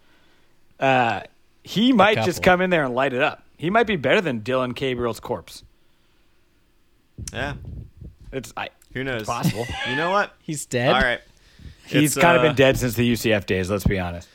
[0.79, 1.21] Uh,
[1.63, 3.43] he might just come in there and light it up.
[3.57, 5.63] He might be better than Dillon Gabriel's corpse.
[7.33, 7.55] Yeah,
[8.31, 9.25] It's I, who knows?
[9.25, 9.65] possible.
[9.89, 10.33] You know what?
[10.41, 10.93] He's dead.
[10.93, 11.21] All right.
[11.85, 13.69] he's It's, kind of uh, been dead since the UCF days.
[13.69, 14.27] Let's be honest.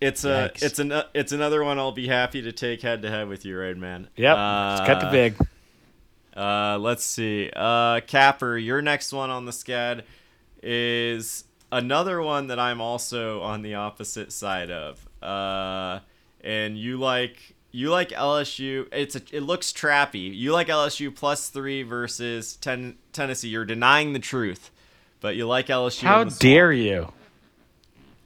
[0.00, 0.62] It's a Yikes.
[0.62, 3.58] it's an it's another one I'll be happy to take head to head with you,
[3.58, 4.08] Rain Man.
[4.16, 5.36] Yep, Uh, just cut the big.
[6.36, 7.50] Uh, let's see.
[7.56, 10.02] Uh, Capper, your next one on the scad
[10.62, 15.08] is another one that I'm also on the opposite side of.
[15.22, 16.00] Uh,
[16.42, 18.88] and you like you like LSU.
[18.90, 20.34] It's a, it looks trappy.
[20.34, 23.48] You like LSU plus three versus ten, Tennessee.
[23.48, 24.70] You're denying the truth,
[25.20, 26.02] but you like LSU.
[26.04, 27.12] How dare you?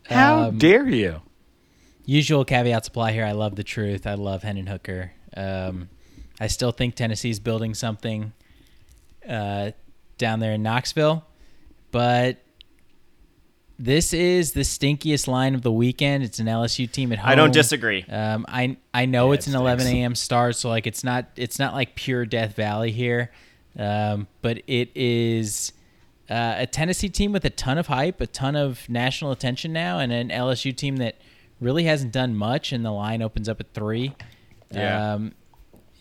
[0.04, 1.22] How Um, dare you?
[2.06, 3.24] Usual caveats apply here.
[3.24, 4.06] I love the truth.
[4.06, 5.12] I love Hendon Hooker.
[5.36, 5.88] Um,
[6.40, 8.32] I still think Tennessee's building something
[9.28, 9.72] uh,
[10.16, 11.24] down there in Knoxville,
[11.90, 12.38] but
[13.80, 16.22] this is the stinkiest line of the weekend.
[16.22, 17.30] It's an LSU team at home.
[17.30, 18.04] I don't disagree.
[18.04, 20.14] Um, I I know Yeah, it's it an 11 a.m.
[20.14, 23.32] start, so like it's not it's not like pure Death Valley here,
[23.78, 25.72] um, but it is
[26.28, 29.98] uh, a Tennessee team with a ton of hype, a ton of national attention now,
[29.98, 31.16] and an LSU team that
[31.58, 32.72] really hasn't done much.
[32.72, 34.14] And the line opens up at three.
[34.70, 35.14] Yeah.
[35.14, 35.32] Um,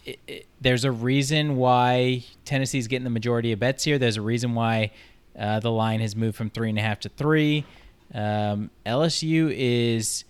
[0.03, 3.97] it, it, there's a reason why Tennessee's getting the majority of bets here.
[3.97, 4.91] There's a reason why
[5.37, 7.65] uh, the line has moved from three and a half to three.
[8.13, 10.23] Um, LSU is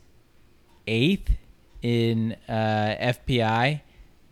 [0.87, 1.31] eighth
[1.81, 3.81] in uh, FPI.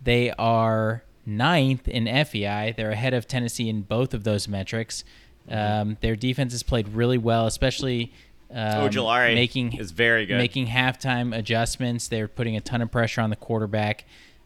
[0.02, 2.74] They are ninth in FEI.
[2.76, 5.04] They're ahead of Tennessee in both of those metrics.
[5.50, 8.12] Um, their defense has played really well, especially
[8.50, 10.38] um, Ojulari making is very good.
[10.38, 12.08] making halftime adjustments.
[12.08, 14.04] They're putting a ton of pressure on the quarterback.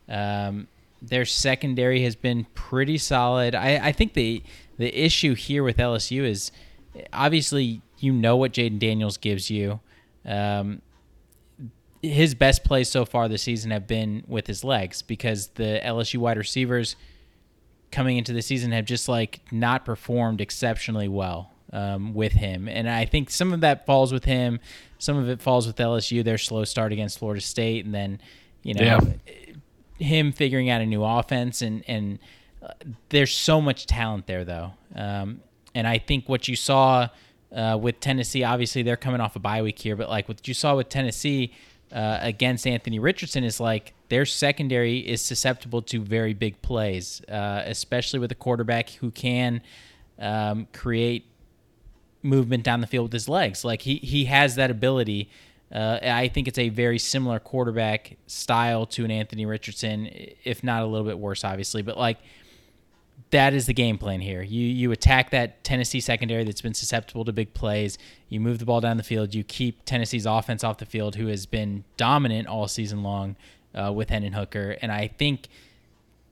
[0.09, 0.69] Um,
[1.01, 3.55] their secondary has been pretty solid.
[3.55, 4.43] I, I think the
[4.83, 6.51] the issue here with LSU is
[7.13, 9.81] obviously you know what Jayden Daniels gives you.
[10.27, 10.83] Um,
[12.03, 16.19] his best plays so far this season have been with his legs because the LSU
[16.19, 16.97] wide receivers
[17.93, 21.51] coming into the season have just like not performed exceptionally well.
[21.73, 24.61] um, with him, and I think some of that falls with him.
[24.99, 26.23] Some of it falls with LSU.
[26.23, 28.21] Their slow start against Florida State, and then
[28.63, 29.01] you know Yeah.
[29.99, 32.19] him figuring out a new offense, and and
[33.09, 35.41] there's so much talent there though, um,
[35.75, 37.09] and I think what you saw
[37.55, 40.55] uh, with Tennessee, obviously they're coming off a bye week here, but like what you
[40.55, 41.53] saw with Tennessee
[41.93, 47.63] uh, against Anthony Richardson is like their secondary is susceptible to very big plays, uh,
[47.67, 49.61] especially with a quarterback who can
[50.19, 51.27] um, create
[52.23, 53.65] movement down the field with his legs.
[53.65, 55.31] Like he he has that ability.
[55.71, 60.11] Uh, I think it's a very similar quarterback style to an Anthony Richardson,
[60.45, 61.83] if not a little bit worse, obviously.
[61.83, 62.19] But like
[63.33, 64.43] that is the game plan here.
[64.43, 67.99] You you attack that Tennessee secondary that's been susceptible to big plays.
[68.29, 69.35] You move the ball down the field.
[69.35, 73.37] You keep Tennessee's offense off the field, who has been dominant all season long
[73.75, 74.77] uh, with Hendon Hooker.
[74.83, 75.49] And I think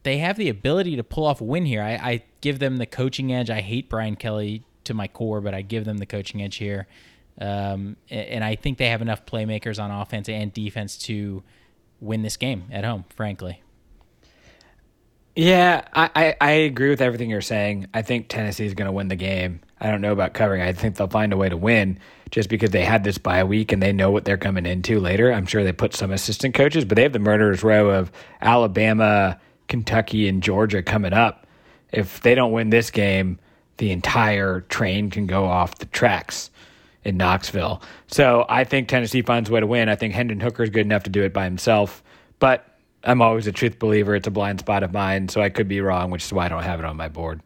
[0.02, 1.82] they have the ability to pull off a win here.
[1.82, 3.50] I, I give them the coaching edge.
[3.50, 6.86] I hate Brian Kelly to my core, but I give them the coaching edge here.
[7.40, 11.42] Um, and I think they have enough playmakers on offense and defense to
[11.98, 13.62] win this game at home, frankly.
[15.36, 17.86] Yeah, I, I, I agree with everything you're saying.
[17.94, 19.60] I think Tennessee is going to win the game.
[19.80, 20.60] I don't know about covering.
[20.60, 21.98] I think they'll find a way to win
[22.30, 25.32] just because they had this bye week and they know what they're coming into later.
[25.32, 29.40] I'm sure they put some assistant coaches, but they have the murderer's row of Alabama,
[29.68, 31.46] Kentucky, and Georgia coming up.
[31.92, 33.38] If they don't win this game,
[33.78, 36.50] the entire train can go off the tracks
[37.04, 37.82] in Knoxville.
[38.08, 39.88] So I think Tennessee finds a way to win.
[39.88, 42.02] I think Hendon Hooker is good enough to do it by himself,
[42.38, 42.69] but
[43.04, 44.14] I'm always a truth believer.
[44.14, 46.48] It's a blind spot of mine, so I could be wrong, which is why I
[46.48, 47.40] don't have it on my board.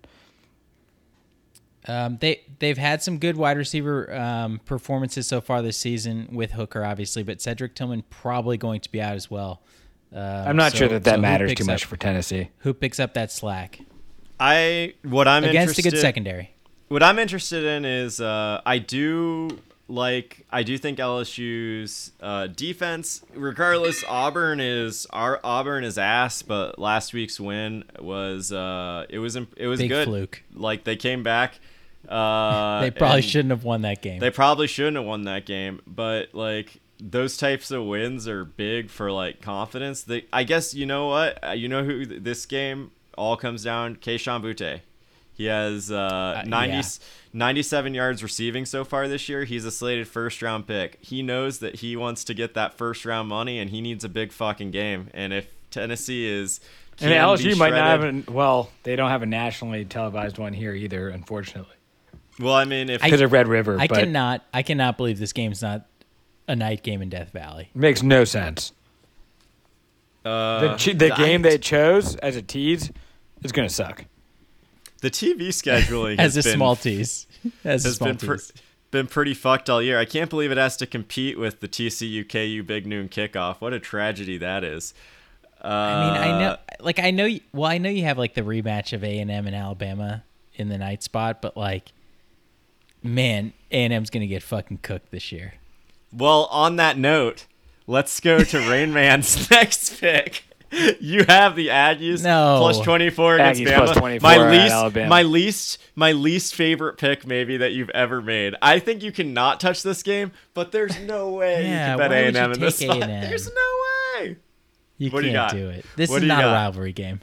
[1.87, 6.53] Um, they they've had some good wide receiver um, performances so far this season with
[6.53, 9.61] Hooker, obviously, but Cedric Tillman probably going to be out as well.
[10.13, 12.49] Um, I'm not so- sure that that so matters too much up- for Tennessee.
[12.59, 13.81] who picks up that slack
[14.41, 16.53] I what I'm against a good secondary.
[16.89, 19.51] what I'm interested in is uh, I do
[19.89, 26.79] like I do think LSU's uh, defense, regardless, Auburn is our Auburn is ass, but
[26.79, 30.07] last week's win was uh, it was it was Big good.
[30.09, 30.43] fluke.
[30.55, 31.59] Like they came back.
[32.09, 34.21] Uh, They probably shouldn't have won that game.
[34.21, 38.89] They probably shouldn't have won that game, but like those types of wins are big
[38.91, 40.03] for like confidence.
[40.03, 43.97] They, I guess you know what Uh, you know who this game all comes down.
[43.97, 44.81] Kayshon Boutte.
[45.37, 46.83] He has uh, 90, yeah.
[47.33, 49.45] 97 yards receiving so far this year.
[49.45, 50.99] He's a slated first round pick.
[51.01, 54.09] He knows that he wants to get that first round money and he needs a
[54.09, 55.09] big fucking game.
[55.13, 56.61] And if Tennessee is
[57.01, 60.53] And LSU be might not have an, well, they don't have a nationally televised one
[60.53, 61.75] here either, unfortunately,
[62.39, 63.77] Well, I mean, if because of Red River.
[63.81, 65.87] I but cannot I cannot believe this game's not
[66.47, 67.71] a night game in Death Valley.
[67.75, 68.73] makes no sense.
[70.25, 72.93] uh, The, the game they chose as a tease
[73.43, 74.05] is going to suck.
[75.05, 77.27] The TV scheduling As a has been small tease.
[77.63, 78.53] As has been tease.
[78.91, 79.99] been pretty fucked all year.
[79.99, 83.61] I can't believe it has to compete with the TCU KU Big Noon kickoff.
[83.61, 84.95] What a tragedy that is.
[85.63, 87.25] Uh, I mean, I know, like, I know.
[87.25, 90.25] you- Well, I know you have like the rematch of A and M and Alabama
[90.57, 91.93] in the night spot, but like,
[93.03, 95.55] man, A and M's gonna get fucking cooked this year.
[96.13, 97.47] Well, on that note,
[97.87, 100.45] let's go to Rain Man's next pick.
[101.01, 102.57] You have the Aggies No.
[102.61, 103.77] plus twenty four against Aggies Bama.
[103.85, 105.09] plus 24 my least, Alabama.
[105.09, 108.55] my least, my least favorite pick maybe that you've ever made.
[108.63, 112.11] I think you cannot touch this game, but there's no way Yeah, you can bet
[112.11, 112.97] why A would and you M in this spot.
[112.99, 113.09] A&M?
[113.23, 114.37] There's no way.
[114.99, 115.87] You What do can't you do, it.
[115.97, 117.21] This What is do you not a rivalry game.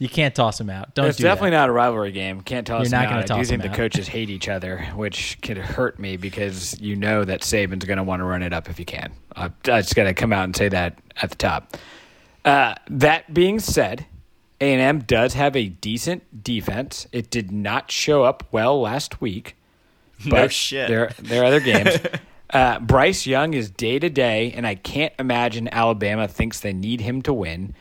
[0.00, 0.94] You can't toss them out.
[0.94, 1.56] Don't it's do definitely that.
[1.56, 2.40] not a rivalry game.
[2.42, 2.84] Can't toss.
[2.84, 3.08] You're not now.
[3.10, 3.76] gonna I do toss think them the out.
[3.76, 8.04] coaches hate each other, which could hurt me because you know that Saban's going to
[8.04, 9.10] want to run it up if he can.
[9.34, 11.76] I, I just got to come out and say that at the top.
[12.44, 14.06] Uh, that being said,
[14.60, 17.06] A&M does have a decent defense.
[17.12, 19.54] It did not show up well last week.
[20.24, 20.88] No but shit.
[20.88, 21.96] There, there are other games.
[22.50, 27.00] uh, Bryce Young is day to day, and I can't imagine Alabama thinks they need
[27.00, 27.72] him to win.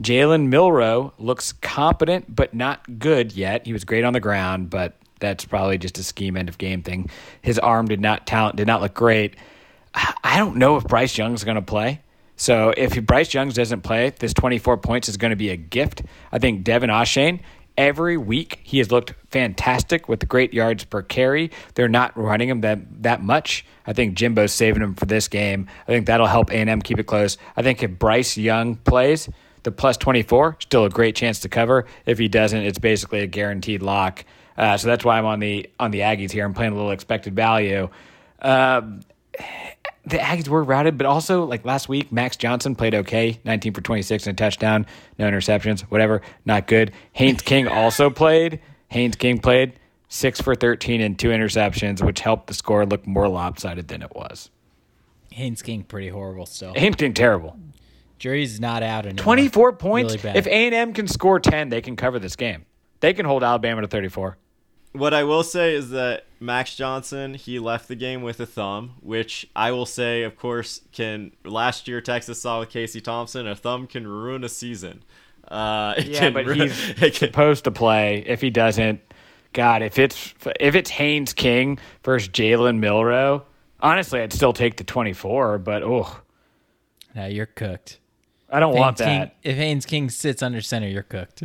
[0.00, 3.66] Jalen Milrow looks competent, but not good yet.
[3.66, 6.82] He was great on the ground, but that's probably just a scheme end of game
[6.82, 7.08] thing.
[7.40, 9.36] His arm did not talent did not look great.
[9.94, 12.00] I I don't know if Bryce Young's going to play.
[12.36, 16.02] So if Bryce Young doesn't play, this 24 points is going to be a gift.
[16.30, 17.40] I think Devon Achane,
[17.78, 21.50] every week he has looked fantastic with great yards per carry.
[21.74, 23.64] They're not running him that, that much.
[23.86, 25.66] I think Jimbo's saving him for this game.
[25.88, 27.38] I think that'll help A&M keep it close.
[27.56, 29.28] I think if Bryce Young plays,
[29.62, 31.86] the plus 24, still a great chance to cover.
[32.04, 34.24] If he doesn't, it's basically a guaranteed lock.
[34.56, 36.44] Uh, so that's why I'm on the on the Aggies here.
[36.44, 37.90] I'm playing a little expected value.
[38.40, 39.00] Um,
[40.04, 43.80] the Aggies were routed, but also like last week, Max Johnson played okay, 19 for
[43.80, 44.86] 26 and a touchdown,
[45.18, 46.92] no interceptions, whatever, not good.
[47.12, 48.60] Haynes King also played.
[48.88, 49.72] Haynes King played.
[50.08, 54.14] six for 13 and two interceptions, which helped the score look more lopsided than it
[54.14, 54.50] was.
[55.32, 56.72] Haynes King pretty horrible still.
[56.74, 57.58] Haynes King terrible.
[58.18, 59.24] Jury's not out anymore.
[59.24, 60.14] 24 points.
[60.14, 60.36] Really bad.
[60.36, 62.64] if A&M can score 10, they can cover this game.
[63.00, 64.38] They can hold Alabama to 34.
[64.92, 68.94] What I will say is that Max Johnson, he left the game with a thumb,
[69.00, 71.32] which I will say, of course, can.
[71.44, 75.02] Last year, Texas saw with Casey Thompson, a thumb can ruin a season.
[75.48, 78.22] Uh, it Yeah, can but ru- he's it can- supposed to play.
[78.26, 79.00] If he doesn't,
[79.52, 83.44] God, if it's if it's Haynes King versus Jalen Milrow,
[83.80, 85.58] honestly, I'd still take the 24.
[85.58, 86.20] But oh,
[87.14, 87.98] Now you're cooked.
[88.50, 89.36] I don't want Haynes King- that.
[89.42, 91.44] if Haynes King sits under center, you're cooked.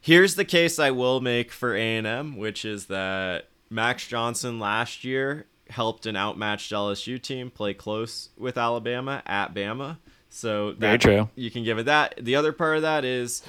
[0.00, 5.46] Here's the case I will make for A&M, which is that Max Johnson last year
[5.70, 9.98] helped an outmatched LSU team play close with Alabama at Bama.
[10.30, 11.28] So that, Very true.
[11.34, 12.14] You can give it that.
[12.20, 13.42] The other part of that is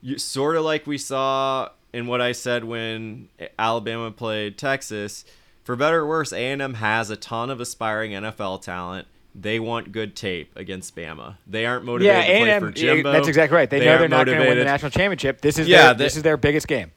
[0.00, 5.24] you, sort of like we saw in what I said when Alabama played Texas.
[5.64, 9.06] For better or worse, A&M has a ton of aspiring NFL talent.
[9.34, 11.36] They want good tape against Bama.
[11.46, 13.12] They aren't motivated Yeah, to play A&M, for Jimbo.
[13.12, 13.70] that's exactly right.
[13.70, 15.40] They, know they're aren't going to win the national championship.
[15.40, 16.90] This is Yeah, their, they- this is their biggest game.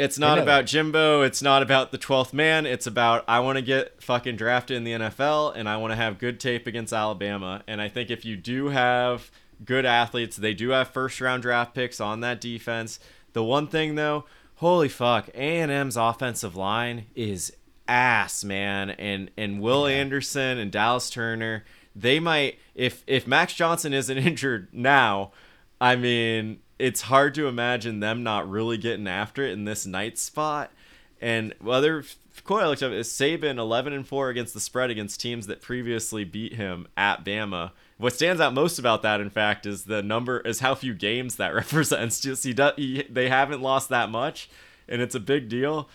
[0.00, 0.64] It's not about.
[0.64, 1.22] Jimbo.
[1.22, 2.64] It's not about the 12th man.
[2.64, 5.96] It's about I want to get fucking drafted in the NFL and I want to
[5.96, 7.62] have good tape against Alabama.
[7.66, 9.30] And I think if you do have
[9.62, 12.98] good athletes, they do have first round draft picks on that defense.
[13.34, 14.24] The one thing though,
[14.56, 17.52] holy fuck, A&M's offensive line is
[17.86, 18.90] ass, man.
[18.90, 24.68] And and Will Anderson and Dallas Turner, they might if if Max Johnson isn't injured
[24.72, 25.32] now,
[25.78, 30.18] I mean, it's hard to imagine them not really getting after it in this night
[30.18, 30.72] spot.
[31.20, 32.04] And other
[32.44, 35.60] quote I looked up is Saban 11 and 4 against the spread against teams that
[35.60, 37.72] previously beat him at Bama.
[37.98, 41.36] What stands out most about that, in fact, is the number is how few games
[41.36, 42.20] that represents.
[42.20, 44.48] Just he, does, he they haven't lost that much,
[44.88, 45.88] and it's a big deal.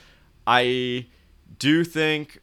[0.45, 1.07] I
[1.57, 2.41] do think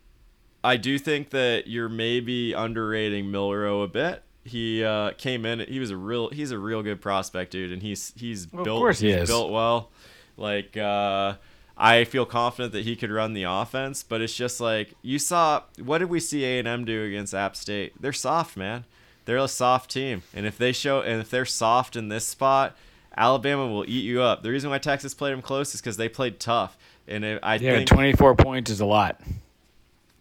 [0.65, 4.25] I do think that you're maybe underrating Milroe a bit.
[4.45, 5.61] He uh, came in.
[5.61, 6.29] He was a real.
[6.31, 8.79] He's a real good prospect, dude, and he's he's Of built.
[8.81, 9.29] course he is.
[9.29, 9.91] built well.
[10.37, 11.35] Like uh,
[11.77, 15.63] I feel confident that he could run the offense, but it's just like you saw.
[15.83, 17.93] What did we see A and M do against App State?
[18.01, 18.85] They're soft, man.
[19.25, 22.77] They're a soft team, and if they show and if they're soft in this spot,
[23.17, 24.43] Alabama will eat you up.
[24.43, 26.77] The reason why Texas played them close is because they played tough,
[27.07, 29.21] and it, I Yeah, think 24 points is a lot.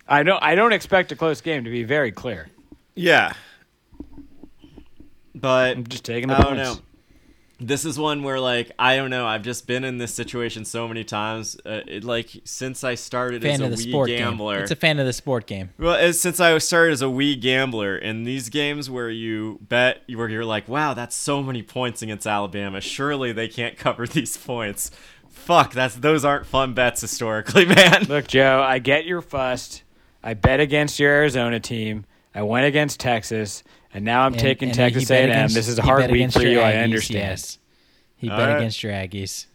[0.08, 2.50] I don't I don't expect a close game to be very clear.
[2.94, 3.34] Yeah.
[5.42, 6.78] But I'm just taking the I don't know.
[7.60, 9.28] This is one where like I don't know.
[9.28, 11.58] I've just been in this situation so many times.
[11.64, 14.56] Uh, it, like since I started as Fan a of the wee sport gambler.
[14.56, 14.64] game.
[14.64, 15.70] It's a fan of the sport game.
[15.78, 20.02] well, as, since I started as a wee gambler, in these games where you bet,
[20.12, 22.82] where you're like, "Wow, that's so many points against Alabama.
[22.82, 24.90] Surely they can't cover these points."
[25.30, 28.06] Fuck, that's those aren't fun bets historically, man.
[28.06, 29.84] Look, Joe, I get your fussed.
[30.24, 32.06] I bet against your Arizona team.
[32.34, 35.30] I went against Texas, and now I'm And- taking and Texas A&M.
[35.30, 36.60] against- This is a he hard bet week for your you.
[36.62, 37.20] I understand.
[37.20, 37.58] Yes.
[38.18, 38.58] He All bet right.
[38.58, 39.46] against your Aggies.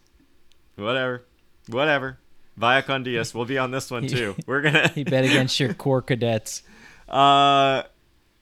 [0.76, 1.24] Whatever,
[1.68, 2.18] whatever.
[2.56, 4.34] Via con Diaz, we'll be on this one too.
[4.46, 4.88] We're gonna.
[4.94, 6.62] He bet against your core cadets.
[7.08, 7.84] Uh,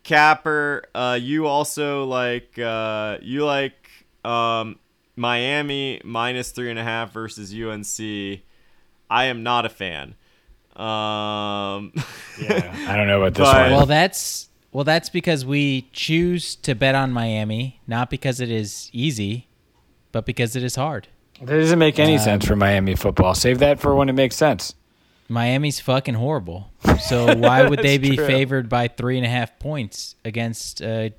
[0.04, 3.74] Capper, uh, you also like uh, you like
[4.24, 4.78] um,
[5.16, 8.40] Miami minus three and a half versus UNC.
[9.10, 10.14] I am not a fan.
[10.76, 11.92] Um,
[12.40, 13.72] Yeah, I don't know about this But- one.
[13.72, 18.90] Well, that's well, that's because we choose to bet on Miami, not because it is
[18.92, 19.46] easy,
[20.12, 21.08] but because it is hard.
[21.40, 23.34] that doesn't make any Um, sense for Miami football.
[23.34, 24.74] Save that for when it makes sense.
[25.28, 26.70] Miami's fucking horrible.
[27.00, 28.26] So why would they be true.
[28.26, 31.14] favored by three and a half points against a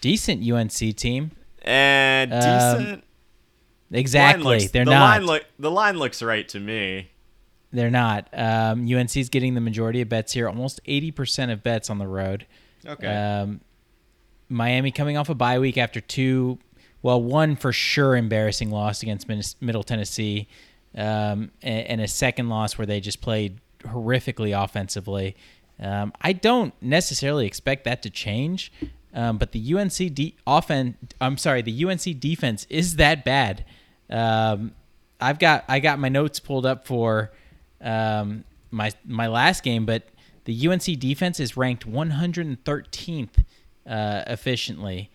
[0.00, 1.32] decent UNC team?
[1.62, 3.04] and Um, decent.
[3.90, 5.00] Exactly, Line looks, they're the not.
[5.00, 7.08] Line look, the line looks right to me.
[7.72, 8.28] They're not.
[8.32, 12.06] Um, UNC's getting the majority of bets here, almost eighty percent of bets on the
[12.06, 12.46] road.
[12.86, 13.06] Okay.
[13.06, 13.60] Um,
[14.48, 16.58] Miami coming off a bye week after two,
[17.02, 19.28] well, one for sure embarrassing loss against
[19.60, 20.48] Middle Tennessee,
[20.94, 25.36] um, and, and a second loss where they just played horrifically offensively.
[25.80, 28.72] Um, I don't necessarily expect that to change,
[29.14, 33.64] um, but the UNC de- offense, I'm sorry, the UNC defense is that bad.
[34.10, 34.72] Um,
[35.20, 37.30] I've got I got my notes pulled up for
[37.80, 40.02] um, my my last game, but
[40.44, 43.44] the UNC defense is ranked 113th
[43.86, 45.10] uh, efficiently,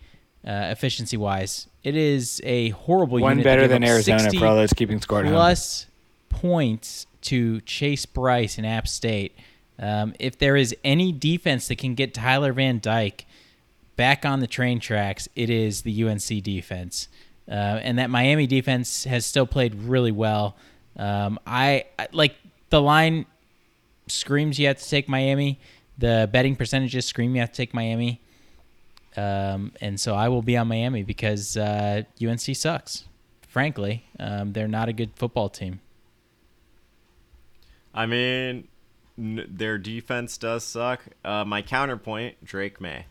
[0.46, 1.66] uh, efficiency wise.
[1.82, 3.44] It is a horrible One unit.
[3.44, 5.86] better than Arizona for all those keeping score plus
[6.28, 9.36] points to Chase Brice and App State.
[9.78, 13.26] Um, if there is any defense that can get Tyler Van Dyke
[13.96, 17.08] back on the train tracks, it is the UNC defense.
[17.48, 20.56] Uh, and that Miami defense has still played really well.
[20.96, 22.36] Um, I I- like
[22.74, 23.24] the line
[24.08, 25.60] screams you have to take Miami.
[25.96, 28.20] The betting percentages scream you have to take Miami.
[29.16, 33.04] Um, and so I will be on Miami because uh, UNC sucks.
[33.46, 35.80] Frankly, um, they're not a good football team.
[37.94, 38.66] I mean,
[39.16, 41.02] n- their defense does suck.
[41.24, 43.06] Uh, my counterpoint, Drake Maye.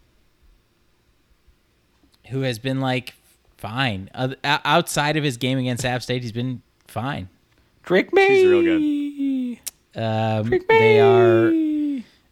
[2.31, 3.13] Who has been like
[3.55, 6.21] fine Oth- o- outside of his game against App State?
[6.21, 7.29] He's been fine.
[7.83, 8.27] Drake Maye.
[8.27, 8.81] He's real good.
[9.95, 11.51] Um, they are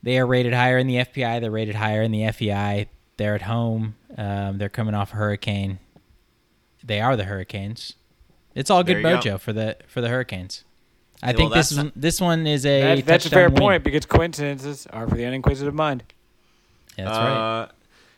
[0.04, 1.42] they are rated higher in the FPI.
[1.42, 2.88] They're rated higher in the FEI.
[3.18, 3.96] They're at home.
[4.18, 5.80] Um, they're coming off a hurricane.
[6.84, 7.94] They are the Hurricanes.
[8.56, 9.38] It's all good There you go.
[9.38, 10.64] mojo for the for the Hurricanes.
[11.24, 13.60] I Well, think this one, this one is a That- that's a fair win.
[13.60, 16.04] point because coincidences are for the uninquisitive mind.
[16.98, 17.70] Yeah, that's right.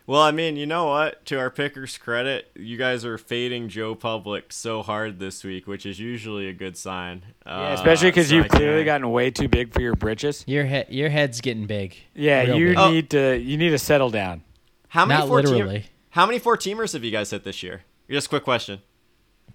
[0.06, 1.26] Uh, well, I mean, you know what?
[1.28, 5.86] To our pickers' credit, you guys are fading Joe Public so hard this week, which
[5.86, 7.24] is usually a good sign.
[7.45, 10.43] Yeah, especially because Uh, so you've clearly gotten way too big for your britches.
[10.47, 11.95] Your head your head's getting big.
[12.14, 12.78] Yeah, Real you big.
[12.78, 12.91] Oh.
[12.91, 14.43] need to you need to settle down.
[14.89, 15.86] How many Not four team- literally.
[16.12, 17.82] How many four teamers have you guys hit this year?
[18.10, 18.82] Just a quick question.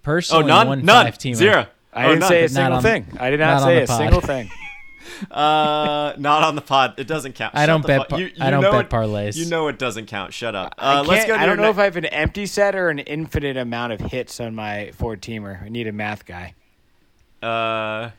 [0.03, 1.35] Personally, Oh, none, one none, five teamer.
[1.35, 1.67] zero.
[1.93, 2.29] I Oh, didn't none.
[2.29, 3.05] say a single on- thing.
[3.19, 3.97] I did not, not say a pod.
[3.97, 4.51] single thing.
[5.31, 6.95] Uh, not on the pod.
[6.97, 7.55] It doesn't count.
[7.55, 9.35] I Shut don't bet par- you, I don't bet it- parlays.
[9.35, 10.33] You know it doesn't count.
[10.33, 10.75] Shut up.
[10.77, 12.89] I, Uh, let's go I don't know ne- if I have an empty set or
[12.89, 15.63] an infinite amount of hits on my four teamer.
[15.63, 16.53] I need a math guy.
[17.41, 18.09] Uh,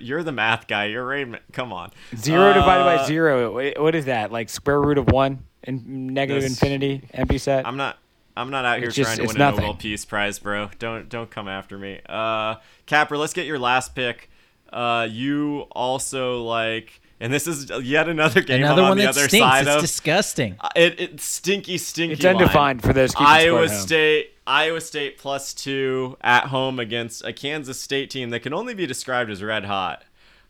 [0.00, 0.86] you're the math guy.
[0.86, 1.42] You're Raymond.
[1.52, 1.90] Come on.
[2.16, 3.72] Zero divided by Uh, zero.
[3.82, 4.32] What is that?
[4.32, 7.66] Like square root of one and negative This- infinity empty set.
[7.66, 7.98] I'm not.
[8.34, 9.60] I'm not out here It's just- trying to win a nothing.
[9.60, 10.70] Nobel Peace Prize, bro.
[10.78, 12.00] Don't don't come after me.
[12.08, 12.54] Uh,
[12.86, 14.30] Capper, let's get your last pick.
[14.72, 19.04] Uh, you also like, and this is yet another game Another I'm on one the
[19.04, 19.44] that other stinks.
[19.44, 19.80] side It's of.
[19.82, 20.56] disgusting.
[20.60, 22.14] Uh, It, it's stinky, stinky.
[22.14, 22.88] It's undefined line.
[22.88, 23.68] for those Iowa.
[23.68, 24.30] State.
[24.46, 28.86] Iowa State plus two at home against a Kansas State team that can only be
[28.86, 30.02] described as red hot,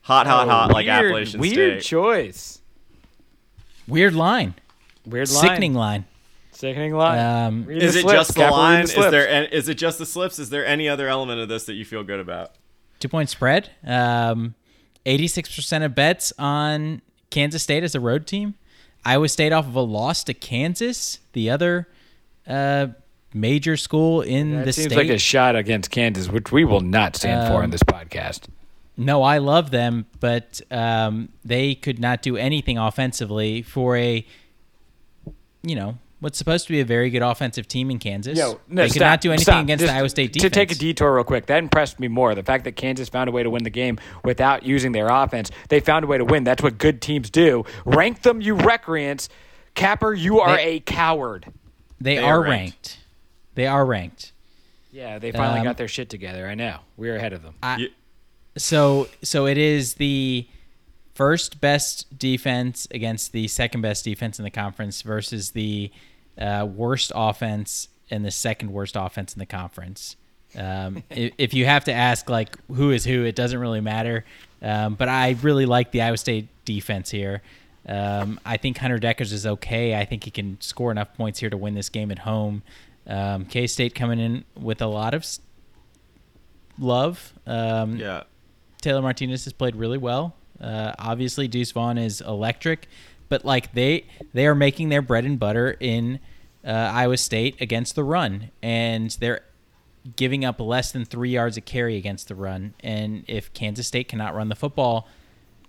[0.03, 2.61] hot, hot, hot, like Oh, weird, Appalachian Weird choice.
[3.87, 4.55] Weird line.
[5.05, 5.41] Weird line.
[5.43, 6.05] Sickening line.
[6.53, 7.19] Sickening line.
[7.19, 8.85] Um, Is it slips, just the Capper, read line?
[8.85, 9.11] Is slips.
[9.11, 9.29] there?
[9.29, 10.39] an- Is it just the slips?
[10.39, 12.53] Is there any other element of this that you feel good about?
[13.03, 13.71] Two point spread.
[13.87, 14.55] Um,
[15.05, 18.55] 86% of bets on Kansas State as a road team.
[19.05, 21.89] Iowa State off of a loss to Kansas, the other
[22.47, 22.87] uh,
[23.35, 24.97] major school in That the seems state.
[25.09, 28.43] like a shot against Kansas, which we will not stand for Um, in this podcast.
[28.97, 34.25] No, I love them, but um, they could not do anything offensively for a,
[35.63, 38.39] you know, what's supposed to be a very good offensive team in Kansas.
[38.39, 39.63] Yo, no, they could stop, not do anything stop.
[39.65, 40.53] against Just the Iowa State to- defense.
[40.53, 42.35] To take a detour real quick, that impressed me more.
[42.35, 45.51] The fact that Kansas found a way to win the game without using their offense.
[45.69, 46.45] They found a way to win.
[46.45, 47.65] That's what good teams do.
[47.85, 49.29] Rank them, you recreants.
[49.75, 51.47] Capper, you are They- a coward.
[52.01, 52.53] they, They are are ranked.
[52.53, 52.99] ranked.
[53.55, 54.33] They are ranked.
[54.93, 56.47] Yeah, they finally Um, got their shit together.
[56.47, 56.79] I know.
[56.97, 57.55] We're ahead of them.
[57.79, 57.91] You-
[58.57, 60.47] So so it is the
[61.15, 65.91] first best defense against the second best defense in the conference versus the
[66.39, 70.17] uh, worst offense and the second worst offense in the conference.
[70.57, 74.25] Um, if, if you have to ask like who is who, it doesn't really matter.
[74.61, 77.43] Um, but I really like the Iowa State defense here.
[77.87, 79.99] Um, I think Hunter Dekkers is okay.
[79.99, 82.63] I think he can score enough points here to win this game at home.
[83.07, 85.27] Um, K State coming in with a lot of
[86.79, 87.33] love.
[87.47, 88.23] Um, yeah.
[88.81, 90.35] Taylor Martinez has played really well.
[90.61, 92.89] Uh, obviously, Deuce Vaughn is electric,
[93.33, 94.05] but like they
[94.35, 96.21] they are making their bread and butter in
[96.67, 99.41] uh, Iowa State against the run, and they're
[100.17, 102.75] giving up less than three yards a carry against the run.
[102.81, 105.09] And if Kansas State cannot run the football,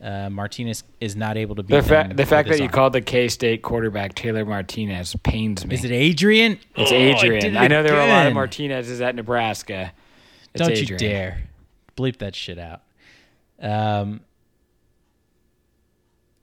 [0.02, 1.74] uh, Martinez is not able to be.
[1.74, 5.74] The, fa- the fact that you called the K State quarterback Taylor Martinez pains me.
[5.76, 6.60] is it Adrian?
[6.76, 7.56] it's Oh, Adrian.
[7.56, 8.34] it I, know there are a lot of.
[8.34, 9.94] Martinez's at Nebraska.
[10.54, 10.88] It's Don't Adrian.
[10.92, 11.44] you dare
[11.96, 12.82] bleep that shit out.
[13.62, 14.20] Um,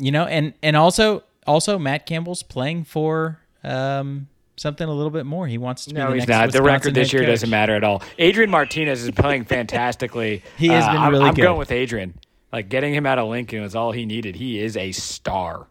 [0.01, 5.24] you know, and and also also Matt Campbell's playing for um something a little bit
[5.26, 5.46] more.
[5.46, 6.53] He wants to be No, the he's next not.
[6.53, 7.30] The record this year coach.
[7.30, 8.03] doesn't matter at all.
[8.18, 10.42] Adrian Martinez is playing fantastically.
[10.59, 11.42] He has Uh, been I'm- really I'm good.
[11.42, 12.14] going with Adrian.
[12.53, 14.34] Like getting him out of Lincoln was all he needed.
[14.36, 15.66] He is a star.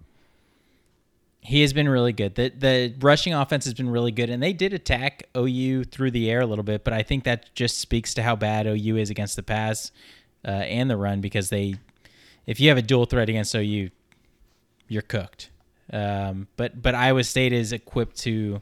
[1.41, 2.35] He has been really good.
[2.35, 6.29] The the rushing offense has been really good, and they did attack OU through the
[6.29, 9.09] air a little bit, but I think that just speaks to how bad OU is
[9.09, 9.91] against the pass
[10.45, 11.75] uh, and the run because they,
[12.45, 13.89] if you have a dual threat against OU,
[14.89, 15.49] you're cooked.
[15.91, 18.61] Um, but but Iowa State is equipped to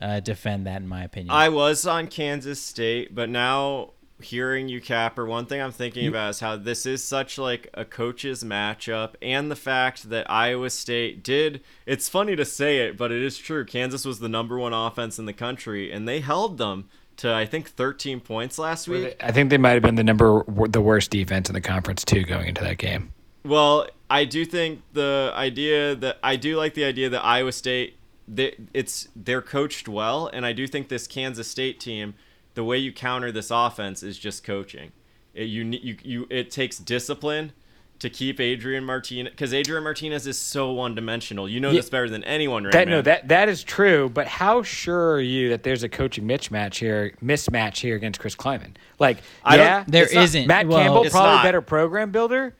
[0.00, 1.30] uh, defend that, in my opinion.
[1.30, 6.30] I was on Kansas State, but now hearing you, Capper, one thing I'm thinking about
[6.30, 11.22] is how this is such like a coach's matchup, and the fact that Iowa State
[11.22, 11.60] did.
[11.86, 13.64] It's funny to say it, but it is true.
[13.64, 17.46] Kansas was the number one offense in the country, and they held them to I
[17.46, 19.16] think 13 points last week.
[19.20, 22.24] I think they might have been the number the worst defense in the conference too
[22.24, 23.13] going into that game.
[23.44, 27.96] Well, I do think the idea that I do like the idea that Iowa State
[28.26, 32.14] they, it's they're coached well, and I do think this Kansas State team,
[32.54, 34.92] the way you counter this offense is just coaching.
[35.34, 37.52] It, you you you it takes discipline
[37.98, 41.46] to keep Adrian Martinez because Adrian Martinez is so one dimensional.
[41.48, 41.76] You know Yeah.
[41.80, 42.72] this better than anyone, right?
[42.72, 42.96] That man?
[42.96, 44.08] no, that that is true.
[44.08, 48.34] But how sure are you that there's a coaching mismatch here, mismatch here against Chris
[48.36, 48.74] Klieman?
[48.98, 50.46] Like, I yeah, There It's not- isn't.
[50.46, 51.42] Matt well, Campbell probably not.
[51.44, 52.54] better program builder,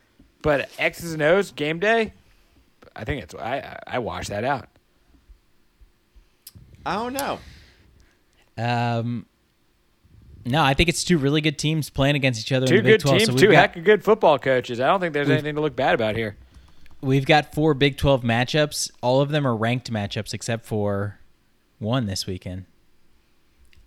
[0.44, 2.12] but X's and O's game day.
[2.94, 4.68] I think it's I I- I wash that out.
[6.86, 7.38] I don't know.
[8.56, 9.26] Um,
[10.44, 12.90] no, I think it's two really good teams playing against each other Two in the
[12.90, 13.18] Big good 12.
[13.18, 14.78] teams, so two got, heck of good football coaches.
[14.78, 16.36] I don't think there's anything to look bad about here.
[17.00, 18.90] we've got four Big 12 matchups.
[19.02, 21.18] All of them are ranked matchups except for
[21.78, 22.66] one this weekend.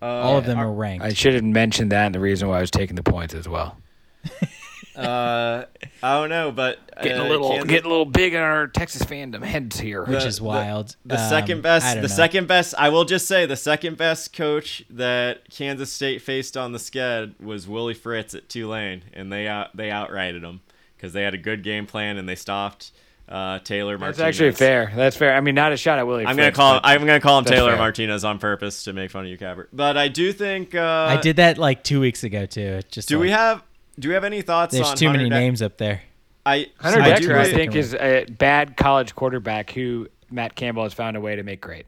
[0.02, 1.06] Uh, All of them are ranked.
[1.06, 3.48] I should have mentioned that and the reason why I was taking the points as
[3.48, 3.78] well.
[4.98, 5.66] Uh,
[6.02, 8.68] I don't know, but Getting uh, a little Kansas- getting a little big in our
[8.68, 10.04] Texas fandom heads here.
[10.04, 10.96] which the- is wild.
[11.06, 12.08] The Um, second best, the know.
[12.08, 12.74] second best.
[12.78, 17.40] I will just say the second best coach that Kansas State faced on the sched
[17.42, 20.62] was Willie Fritz at Tulane, and they out they outrighted him
[20.96, 22.92] because they had a good game plan and they stopped
[23.30, 24.18] uh, Taylor Martinez.
[24.18, 24.92] That's actually fair.
[24.96, 25.36] That's fair.
[25.36, 26.26] I mean, not a shot at Willie.
[26.26, 27.78] I'm gonna call him, I'm gonna call him Taylor fair.
[27.78, 29.68] Martinez on purpose to make fun of you, Capper.
[29.74, 32.80] But I do think uh, I did that like two weeks ago too.
[32.90, 33.62] Just Do we have
[34.00, 34.78] do we have any thoughts on.
[34.80, 36.02] There's on too many Hunter Deck- names up there.
[36.46, 40.94] I Hunter I Decker, I think, is a bad college quarterback who Matt Campbell has
[40.94, 41.86] found a way to make great.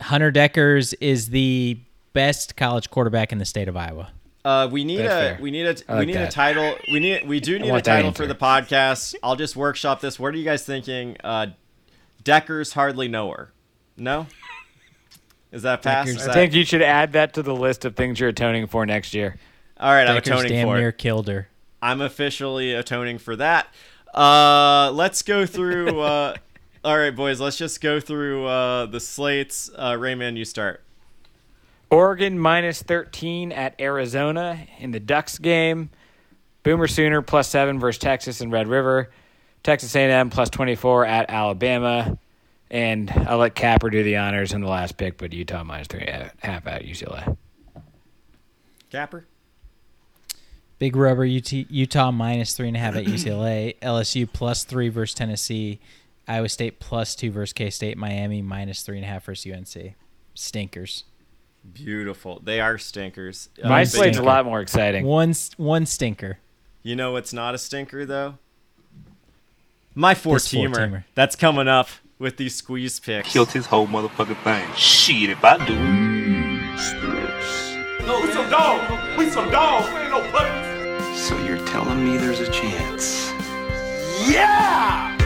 [0.00, 1.78] Hunter Dekkers is the
[2.12, 4.10] best college quarterback in the state of Iowa.
[4.44, 5.38] Uh, we need That's a fair.
[5.42, 6.74] we need a I we like need a title.
[6.92, 9.14] We need we do need a title for the podcast.
[9.22, 10.18] I'll just workshop this.
[10.18, 11.16] What are you guys thinking?
[11.22, 11.48] Uh,
[12.22, 13.50] Deckers hardly know her.
[13.96, 14.26] No.
[15.50, 16.08] Is that pass?
[16.08, 18.68] Is I that- think you should add that to the list of things you're atoning
[18.68, 19.36] for next year.
[19.80, 20.98] All right, I'm Deckers atoning damn for near it.
[20.98, 21.48] killed her.
[21.80, 23.68] I'm officially atoning for that.
[24.12, 26.00] Uh, let's go through.
[26.08, 26.34] Uh,
[26.84, 27.40] all right, boys.
[27.40, 29.68] Let's just go through uh, the slates.
[29.76, 30.82] Uh, Rain Man, you start.
[31.90, 35.90] Oregon minus 13 at Arizona in the Ducks game.
[36.62, 39.10] Boomer Sooner plus seven versus Texas and Red River.
[39.64, 42.16] Texas A&M plus 24 at Alabama.
[42.70, 46.06] And I'll let Capper do the honors in the last pick, but Utah three
[46.42, 47.36] half at UCLA.
[48.90, 49.26] Capper.
[50.78, 53.76] Big rubber UT, Utah minus three and a half at UCLA.
[53.82, 55.80] LSU plus three versus Tennessee.
[56.28, 57.96] Iowa State plus two versus K State.
[57.96, 59.94] Miami minus three and a half versus UNC.
[60.34, 61.04] Stinkers.
[61.72, 62.40] Beautiful.
[62.44, 63.48] They are stinkers.
[63.62, 65.04] Uh, My but slate's a lot more exciting.
[65.04, 66.38] One one stinker.
[66.82, 68.38] You know what's not a stinker though?
[69.94, 70.74] My four teamer.
[70.76, 71.04] four-teamer.
[71.16, 71.88] That's coming up
[72.20, 73.32] with these squeeze picks.
[73.32, 74.68] killed his whole motherfucking thing.
[74.76, 75.74] Shit, if I do
[78.06, 79.18] We some dogs.
[79.18, 79.88] We some dogs.
[79.92, 80.67] We ain't no puppies.
[81.18, 83.32] So you're telling me there's a chance?
[84.24, 85.18] Yeah!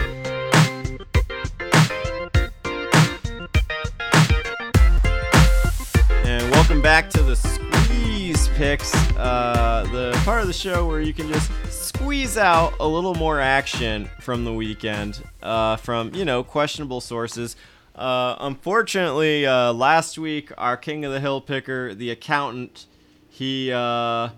[6.25, 11.13] And welcome back to the squeeze picks, uh, the part of the show where you
[11.13, 16.43] can just squeeze out a little more action from the weekend uh, from you know
[16.43, 17.55] questionable sources.
[17.95, 22.87] Uh, unfortunately, uh, last week our king of the hill picker, the accountant,
[23.29, 24.29] he uh,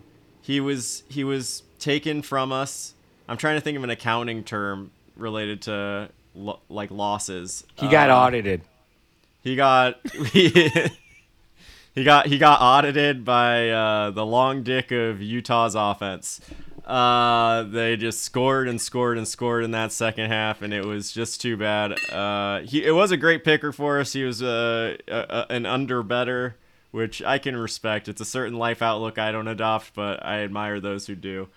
[0.45, 2.93] he was he was taken from us.
[3.27, 7.63] I'm trying to think of an accounting term related to lo- like losses.
[7.75, 8.61] He got Uh, audited.
[9.41, 9.99] he got
[10.33, 16.41] he, got he got audited by uh, the long dick of Utah's offense.
[16.85, 21.11] Uh, they just scored and scored and scored in that second half, and it was
[21.11, 21.93] just too bad.
[22.11, 24.13] Uh, he it was a great picker for us.
[24.13, 26.57] He was a, a, a an under better,
[26.95, 28.07] which I can respect.
[28.07, 31.49] It's a certain life outlook I don't adopt, but I admire those who do.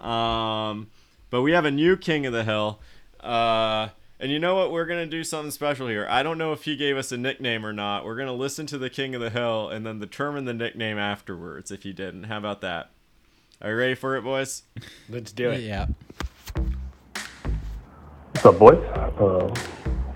[0.00, 0.86] Um,
[1.30, 2.78] but we have a new king of the hill.
[3.18, 3.88] Uh,
[4.20, 4.70] and you know what?
[4.70, 6.06] We're going to do something special here.
[6.08, 8.04] I don't know if he gave us a nickname or not.
[8.04, 10.96] We're going to listen to the king of the hill and then determine the nickname
[10.96, 12.24] afterwards if he didn't.
[12.24, 12.90] How about that?
[13.60, 14.62] Are you ready for it, boys?
[15.08, 15.62] Let's do it.
[15.62, 15.86] Yeah.
[18.30, 18.78] What's up, boys?
[18.94, 19.52] Uh,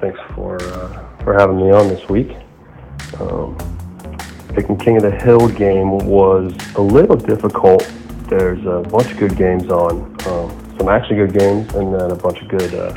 [0.00, 2.30] thanks for uh, for having me on this week.
[3.18, 3.58] Um,
[4.54, 7.90] picking King of the Hill game was a little difficult.
[8.28, 12.16] There's a bunch of good games on, um, some actually good games, and then a
[12.16, 12.92] bunch of good uh,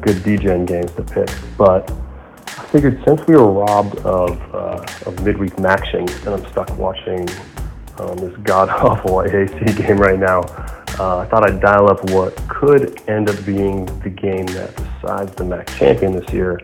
[0.00, 1.28] good DGen games to pick.
[1.56, 1.90] But
[2.46, 7.28] I figured since we were robbed of uh, of midweek action, and I'm stuck watching
[7.98, 10.40] um, this god awful AAC game right now.
[10.98, 15.34] Uh, I thought I'd dial up what could end up being the game that decides
[15.34, 16.58] the MAC champion this year,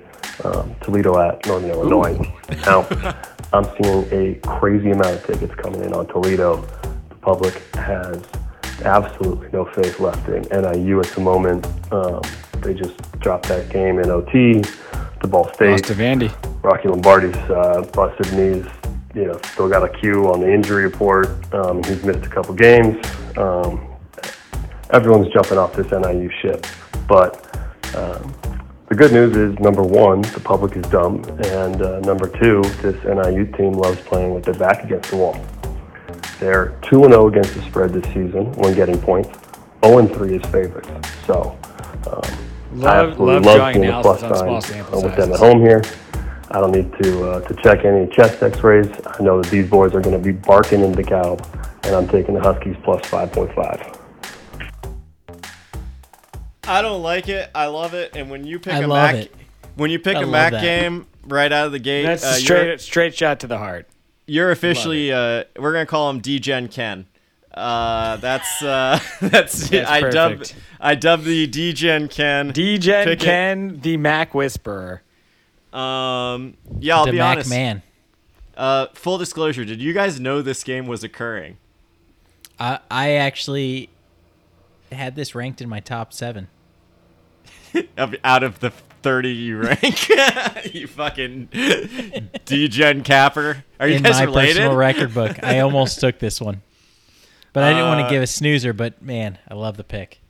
[0.44, 2.18] um, Toledo at Northern Illinois.
[2.64, 2.88] Now,
[3.52, 6.62] I'm seeing a crazy amount of tickets coming in on Toledo.
[7.10, 8.22] The public has
[8.84, 11.66] absolutely no faith left in NIU at the moment.
[11.92, 12.22] Um,
[12.60, 14.62] they just dropped that game in OT.
[15.20, 15.70] The Ball State.
[15.70, 16.32] Lost to Vandy.
[16.62, 18.66] Rocky Lombardi's uh, busted knees.
[19.14, 21.28] You know, still got a Q on the injury report.
[21.54, 23.04] Um, he's missed a couple games.
[23.36, 23.86] Um,
[24.90, 26.66] everyone's jumping off this NIU ship,
[27.06, 27.46] but
[27.94, 28.34] um,
[28.92, 33.02] the good news is number one, the public is dumb, and uh, number two, this
[33.04, 35.42] NIU team loves playing with their back against the wall.
[36.38, 39.30] They're two and zero against the spread this season when getting points.
[39.82, 40.90] Zero and three is favorites.
[41.26, 41.58] So.
[42.06, 45.16] Um, I Love, absolutely love love seeing the plus on small signs sample uh, with
[45.16, 45.82] them at home here.
[46.50, 48.90] I don't need to uh, to check any chest X-rays.
[49.06, 51.36] I know that these boys are going to be barking in the cow,
[51.84, 54.01] and I'm taking the Huskies plus 5.5.
[56.72, 57.50] I don't like it.
[57.54, 58.16] I love it.
[58.16, 59.34] And when you pick I a Mac, it.
[59.76, 60.62] when you pick I a Mac that.
[60.62, 63.58] game right out of the gate, That's uh, a you're, straight straight shot to the
[63.58, 63.88] heart.
[64.26, 67.06] you're officially uh, we're gonna call him DGen Ken.
[67.52, 70.42] Uh, that's uh, that's, That's I dub.
[70.80, 72.52] I dub the DGen Ken.
[72.52, 73.24] DGen Pick it.
[73.24, 75.02] Ken, the Mac Whisperer.
[75.72, 77.50] Um, yeah, I'll the be Mac honest.
[77.50, 77.82] man.
[78.56, 81.58] Uh, full disclosure: Did you guys know this game was occurring?
[82.58, 83.90] I I actually
[84.90, 86.48] had this ranked in my top seven.
[88.24, 88.70] Out of the
[89.02, 90.08] thirty you rank,
[90.74, 93.64] you fucking DGen capper.
[93.80, 94.56] Are you in guys my related?
[94.56, 95.42] personal record book.
[95.42, 96.62] I almost took this one,
[97.52, 98.72] but I didn't want Uh, to give a snoozer.
[98.72, 100.20] But man, I love the pick.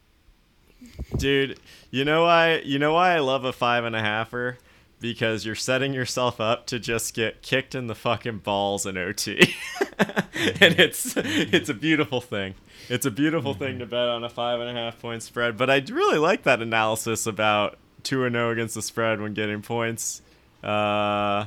[1.17, 1.59] Dude,
[1.91, 2.59] you know why?
[2.65, 4.57] You know why I love a five and a halfer?
[5.03, 9.55] Because you're setting yourself up to just get kicked in the fucking balls in OT,
[9.91, 12.55] and it's it's a beautiful thing.
[12.89, 15.57] It's a beautiful thing to bet on a five and a half point spread.
[15.59, 19.61] But I really like that analysis about two and zero against the spread when getting
[19.61, 20.23] points.
[20.63, 21.47] Uh,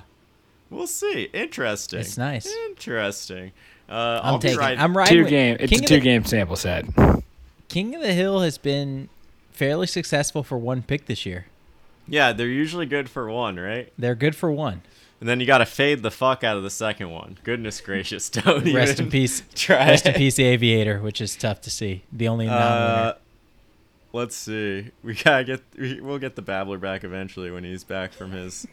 [0.69, 1.29] we'll see.
[1.33, 2.01] Interesting.
[2.01, 2.53] It's nice.
[2.67, 3.53] Interesting.
[3.87, 4.59] Uh, I'm I'll be taking.
[4.59, 4.77] right.
[4.79, 5.13] I'm riding.
[5.17, 5.57] Two with- game.
[5.61, 6.85] It's King a two the- game sample set.
[7.69, 9.07] King of the Hill has been
[9.51, 11.45] fairly successful for one pick this year.
[12.07, 13.91] Yeah, they're usually good for one, right?
[13.97, 14.81] They're good for one.
[15.19, 17.37] And then you got to fade the fuck out of the second one.
[17.43, 19.43] Goodness gracious, don't Rest in peace.
[19.55, 20.17] Try Rest in it.
[20.17, 22.03] peace, Aviator, which is tough to see.
[22.11, 23.09] The only non-winner.
[23.09, 23.13] Uh,
[24.13, 24.91] let's see.
[25.03, 25.61] We gotta get.
[25.77, 28.67] We, we'll get the babbler back eventually when he's back from his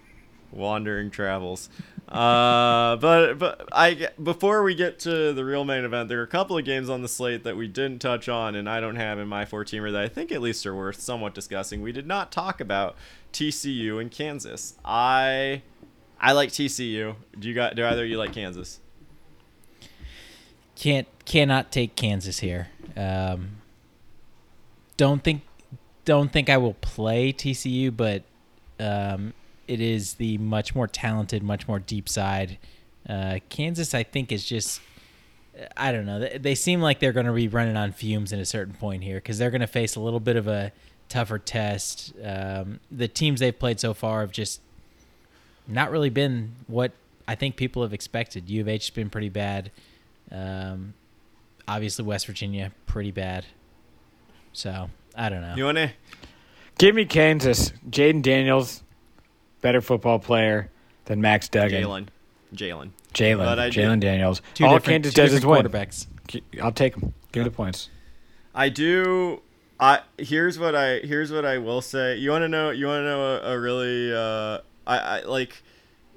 [0.52, 1.68] wandering travels.
[2.08, 6.28] Uh, but but I before we get to the real main event, there are a
[6.28, 9.18] couple of games on the slate that we didn't touch on, and I don't have
[9.18, 11.80] in my four teamer that I think at least are worth somewhat discussing.
[11.80, 12.96] We did not talk about
[13.32, 14.74] TCU and Kansas.
[14.84, 15.62] I
[16.20, 17.16] I like TCU.
[17.38, 17.76] Do you got?
[17.76, 18.80] Do either of you like Kansas?
[20.82, 22.66] can't cannot take Kansas here.
[22.96, 23.58] Um,
[24.96, 25.42] don't think
[26.04, 28.24] don't think I will play TCU, but
[28.80, 29.32] um,
[29.68, 32.58] it is the much more talented, much more deep side.
[33.08, 34.80] Uh, Kansas, I think, is just
[35.76, 36.20] I don't know.
[36.20, 39.02] They, they seem like they're going to be running on fumes at a certain point
[39.02, 40.72] here because they're going to face a little bit of a
[41.08, 42.14] tougher test.
[42.24, 44.60] Um, the teams they've played so far have just
[45.68, 46.92] not really been what
[47.28, 48.48] I think people have expected.
[48.48, 49.70] U of H has been pretty bad.
[50.30, 50.94] Um,
[51.68, 53.44] obviously, West Virginia pretty bad.
[54.52, 55.54] So I don't know.
[55.54, 55.92] You wanna?
[56.78, 57.72] Give me Kansas.
[57.90, 58.81] Jaden Daniels,
[59.62, 60.70] better football player
[61.06, 61.82] than Max Duggan.
[61.82, 62.06] Jalen.
[62.54, 62.90] Jalen.
[63.14, 63.72] Jalen.
[63.72, 64.42] Jalen Daniels.
[64.54, 65.72] Two All different- Kansas two does is different win.
[65.72, 66.06] quarterbacks.
[66.62, 67.14] I'll take them.
[67.32, 67.88] Give me the points.
[68.54, 69.40] I do.
[69.80, 72.16] I here's what I here's what I will say.
[72.16, 72.70] You want to know?
[72.70, 74.14] You want to know a, a really?
[74.14, 75.62] Uh, I, I like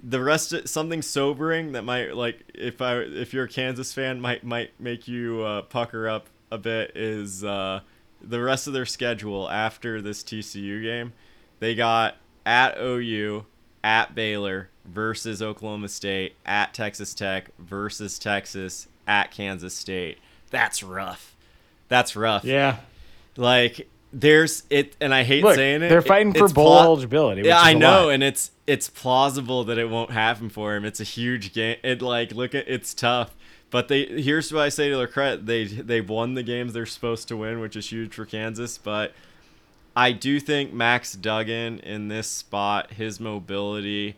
[0.04, 0.54] the rest.
[0.54, 4.72] Of, something sobering that might like if I if you're a Kansas fan might might
[4.80, 7.80] make you uh, pucker up a bit is uh,
[8.22, 11.14] the rest of their schedule after this TCU game.
[11.60, 13.46] They got at OU,
[13.84, 20.18] at Baylor versus Oklahoma State, at Texas Tech versus Texas, at Kansas State.
[20.52, 21.36] That's rough.
[21.88, 22.44] That's rough.
[22.44, 22.78] Yeah.
[23.38, 25.90] Like there's it, and I hate Look, saying it.
[25.90, 28.14] they're it- fighting for it's bowl eligibility, which yeah, I know, lot.
[28.14, 30.86] and it's it's plausible that it won't happen for him.
[30.86, 31.78] It's a huge game.
[31.84, 33.36] It like look at it's tough.
[33.72, 36.86] But they here's what I say to their credit: they they've won the games they're
[36.86, 38.78] supposed to win, which is huge for Kansas.
[38.78, 39.12] But
[39.96, 44.16] I do think Max Duggan in this spot, his mobility,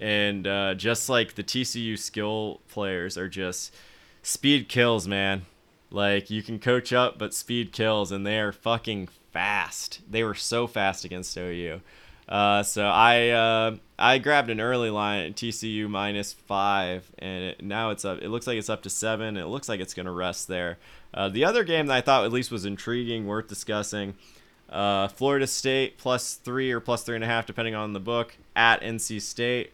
[0.00, 3.74] and uh, just like the TCU skill players are just
[4.22, 5.42] speed kills, man.
[5.90, 10.00] Like you can coach up, but speed kills, and they are fucking fast.
[10.08, 11.80] They were so fast against OU.
[12.28, 17.62] Uh, so I uh, I grabbed an early line at TCU minus five, and it,
[17.62, 18.18] now it's up.
[18.20, 19.36] It looks like it's up to seven.
[19.36, 20.78] It looks like it's gonna rest there.
[21.14, 24.14] Uh, the other game that I thought at least was intriguing, worth discussing,
[24.68, 28.36] uh, Florida State plus three or plus three and a half, depending on the book,
[28.54, 29.72] at NC State.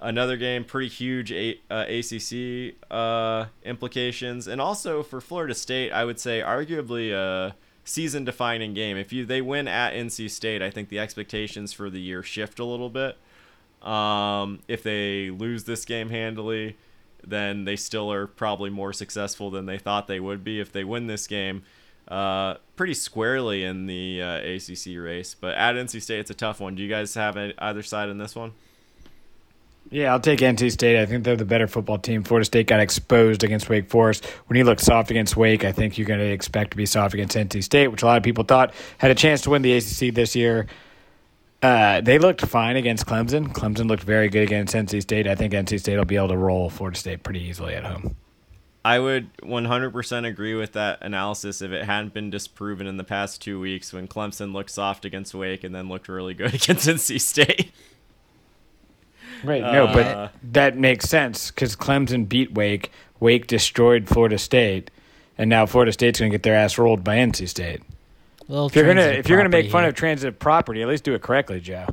[0.00, 6.04] another game, pretty huge A- uh, ACC uh, implications, and also for Florida State, I
[6.04, 8.96] would say arguably a season-defining game.
[8.96, 12.58] If you they win at NC State, I think the expectations for the year shift
[12.58, 13.18] a little bit.
[13.86, 16.76] Um, if they lose this game handily,
[17.26, 20.60] then they still are probably more successful than they thought they would be.
[20.60, 21.62] If they win this game,
[22.10, 25.34] uh, pretty squarely in the uh, ACC race.
[25.38, 26.74] But at NC State, it's a tough one.
[26.74, 28.52] Do you guys have a, either side in this one?
[29.90, 31.00] Yeah, I'll take NC State.
[31.00, 32.22] I think they're the better football team.
[32.22, 34.24] Florida State got exposed against Wake Forest.
[34.46, 37.14] When he looked soft against Wake, I think you're going to expect to be soft
[37.14, 39.72] against NC State, which a lot of people thought had a chance to win the
[39.72, 40.66] ACC this year.
[41.62, 43.52] Uh, they looked fine against Clemson.
[43.52, 45.26] Clemson looked very good against NC State.
[45.26, 48.16] I think NC State will be able to roll Florida State pretty easily at home.
[48.84, 53.42] I would 100% agree with that analysis if it hadn't been disproven in the past
[53.42, 57.20] two weeks when Clemson looked soft against Wake and then looked really good against NC
[57.20, 57.72] State.
[59.44, 59.62] Right.
[59.62, 62.90] No, uh, but that makes sense because Clemson beat Wake.
[63.20, 64.90] Wake destroyed Florida State,
[65.36, 67.82] and now Florida State's going to get their ass rolled by NC State.
[68.48, 69.90] If you're gonna if you're gonna make fun here.
[69.90, 71.86] of transitive property, at least do it correctly, Joe.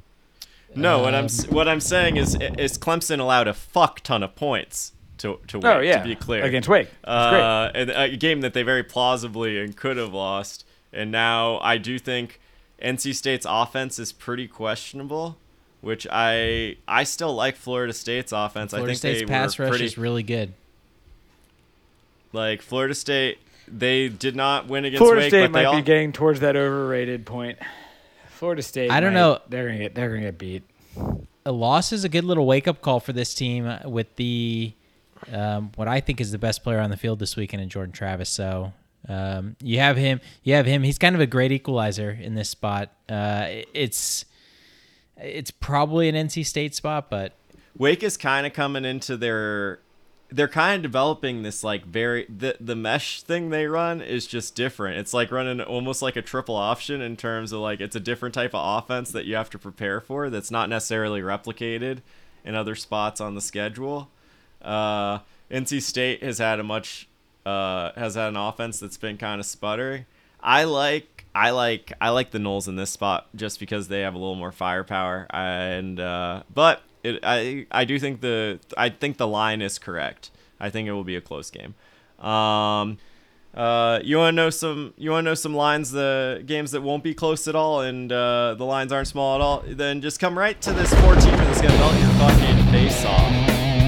[0.76, 4.24] No, um, what I'm um, what I'm saying is is Clemson allowed a fuck ton
[4.24, 5.66] of points to to oh, Wake.
[5.66, 6.90] Oh yeah, to be clear against Wake.
[7.04, 10.66] Uh, and a game that they very plausibly and could have lost.
[10.94, 12.40] And now I do think
[12.82, 15.38] NC State's offense is pretty questionable
[15.82, 18.72] which I I still like Florida State's offense.
[18.72, 20.54] Florida I think State's they pass were rush pretty, is really good.
[22.34, 26.12] Like Florida State, they did not win against Florida Wake, State might all, be getting
[26.12, 27.58] towards that overrated point.
[28.30, 28.92] Florida State.
[28.92, 29.40] I don't might, know.
[29.50, 29.96] They're gonna get.
[29.96, 30.64] They're gonna get beat.
[31.46, 34.74] A loss is a good little wake up call for this team with the
[35.32, 37.92] um, what I think is the best player on the field this weekend in Jordan
[37.92, 38.30] Travis.
[38.30, 38.74] So
[39.08, 40.20] um, you have him.
[40.44, 40.84] You have him.
[40.84, 42.92] He's kind of a great equalizer in this spot.
[43.08, 44.26] Uh, it's
[45.18, 47.34] it's probably an NC State spot, but
[47.78, 49.80] Wake is kind of coming into their
[50.30, 54.56] they're kind of developing this like very the the mesh thing they run is just
[54.56, 54.98] different.
[54.98, 58.36] It's like running almost like a triple option in terms of like it's a different
[58.36, 62.00] type of offense that you have to prepare for that's not necessarily replicated
[62.44, 64.10] in other spots on the schedule.
[64.68, 67.08] Uh, NC State has had a much
[67.46, 70.06] uh, has had an offense that's been kind of sputtery.
[70.42, 74.14] I like I like I like the Noles in this spot just because they have
[74.14, 79.18] a little more firepower and uh, but it, I I do think the I think
[79.18, 80.32] the line is correct.
[80.60, 81.76] I think it will be a close game.
[82.20, 82.98] Um,
[83.54, 86.82] uh, you want to know some you want to know some lines the games that
[86.82, 90.20] won't be close at all and uh, the lines aren't small at all then just
[90.20, 93.47] come right to this 14 that's gonna melt your fucking face off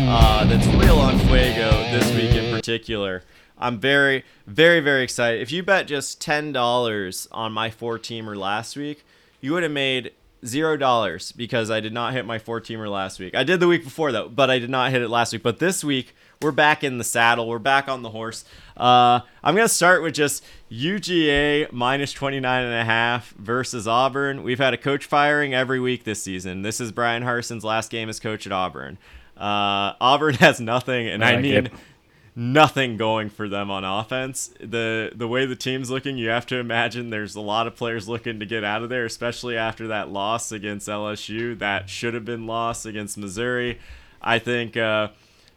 [0.09, 3.23] uh, that's real on fuego this week in particular
[3.59, 5.41] I'm very, very, very excited.
[5.41, 9.05] If you bet just ten dollars on my four teamer last week,
[9.41, 10.13] you would have made
[10.45, 13.35] zero dollars because I did not hit my four teamer last week.
[13.35, 15.43] I did the week before though, but I did not hit it last week.
[15.43, 17.49] But this week we're back in the saddle.
[17.49, 18.45] We're back on the horse.
[18.77, 20.41] Uh, I'm gonna start with just
[20.71, 24.43] UGA minus 29 and a half versus Auburn.
[24.43, 26.61] We've had a coach firing every week this season.
[26.61, 28.97] This is Bryan Harsin's last game as coach at Auburn.
[29.39, 31.65] Uh, Auburn has nothing, and I, like I mean.
[31.67, 31.71] It
[32.39, 34.51] nothing going for them on offense.
[34.61, 38.07] The the way the team's looking, you have to imagine there's a lot of players
[38.07, 41.59] looking to get out of there, especially after that loss against LSU.
[41.59, 43.79] That should have been lost against Missouri.
[44.21, 45.09] I think uh,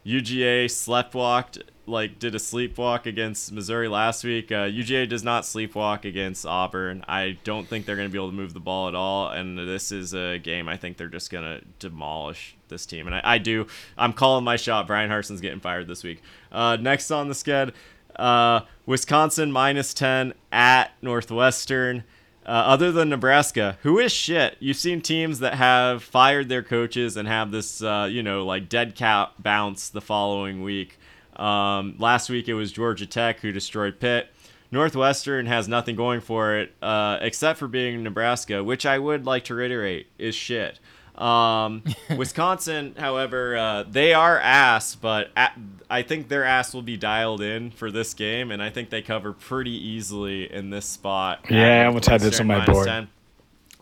[0.05, 4.51] UGA sleptwalked like did a sleepwalk against Missouri last week.
[4.51, 7.03] Uh, UGA does not sleepwalk against Auburn.
[7.07, 9.29] I don't think they're going to be able to move the ball at all.
[9.29, 13.07] And this is a game I think they're just going to demolish this team.
[13.07, 13.67] And I, I, do.
[13.97, 14.87] I'm calling my shot.
[14.87, 16.21] Bryan Harsin's getting fired this week.
[16.51, 17.73] Uh, next on the sched,
[18.15, 22.03] uh, Wisconsin minus 10 at Northwestern.
[22.45, 24.57] Uh, other than Nebraska, who is shit.
[24.59, 28.67] You've seen teams that have fired their coaches and have this, uh, you know, like
[28.67, 30.99] dead cat bounce the following week.
[31.39, 34.29] Um, last week it was Georgia Tech who destroyed Pitt.
[34.71, 39.43] Northwestern has nothing going for it uh, except for being Nebraska, which I would like
[39.45, 40.79] to reiterate is shit.
[41.15, 41.83] Um,
[42.17, 45.57] Wisconsin, however, uh, they are ass, but at,
[45.89, 49.03] I think their ass will be dialed in for this game, and I think they
[49.03, 51.45] cover pretty easily in this spot.
[51.49, 52.87] Yeah, I'm gonna have this on my board.
[52.87, 53.07] 10.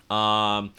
[0.09, 0.73] Um,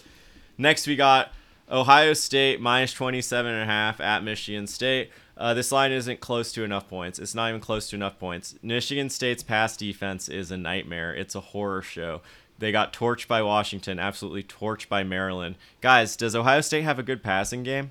[0.58, 1.32] next we got
[1.70, 5.10] Ohio State minus 27 and a half at Michigan State.
[5.36, 7.18] Uh, this line isn't close to enough points.
[7.18, 8.54] It's not even close to enough points.
[8.62, 11.14] Michigan State's pass defense is a nightmare.
[11.14, 12.20] It's a horror show.
[12.58, 15.56] They got torched by Washington, absolutely torched by Maryland.
[15.80, 17.90] Guys, does Ohio State have a good passing game?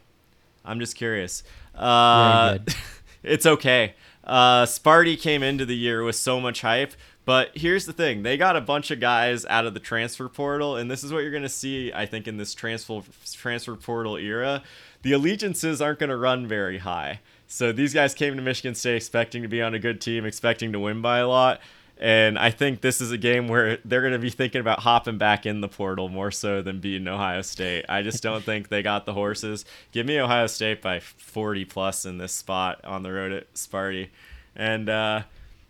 [0.64, 1.44] I'm just curious.
[1.76, 2.60] Uh,
[3.24, 3.96] it's okay.
[4.24, 6.94] Uh, Sparty came into the year with so much hype,
[7.26, 10.76] But here's the thing: they got a bunch of guys out of the transfer portal,
[10.76, 11.92] and this is what you're going to see.
[11.92, 13.02] I think in this transfer
[13.34, 14.64] transfer portal era,
[15.02, 17.20] the allegiances aren't going to run very high.
[17.48, 20.72] So these guys came to Michigan State expecting to be on a good team, expecting
[20.72, 21.60] to win by a lot.
[21.98, 25.20] And I think this is a game where they're going to be thinking about hopping
[25.20, 27.86] back in the portal more so than beating Ohio State.
[27.88, 29.66] I just don't think they got the horses.
[29.92, 34.10] Give me Ohio State by 40 plus in this spot on the road at Sparty.
[34.56, 35.24] And uh,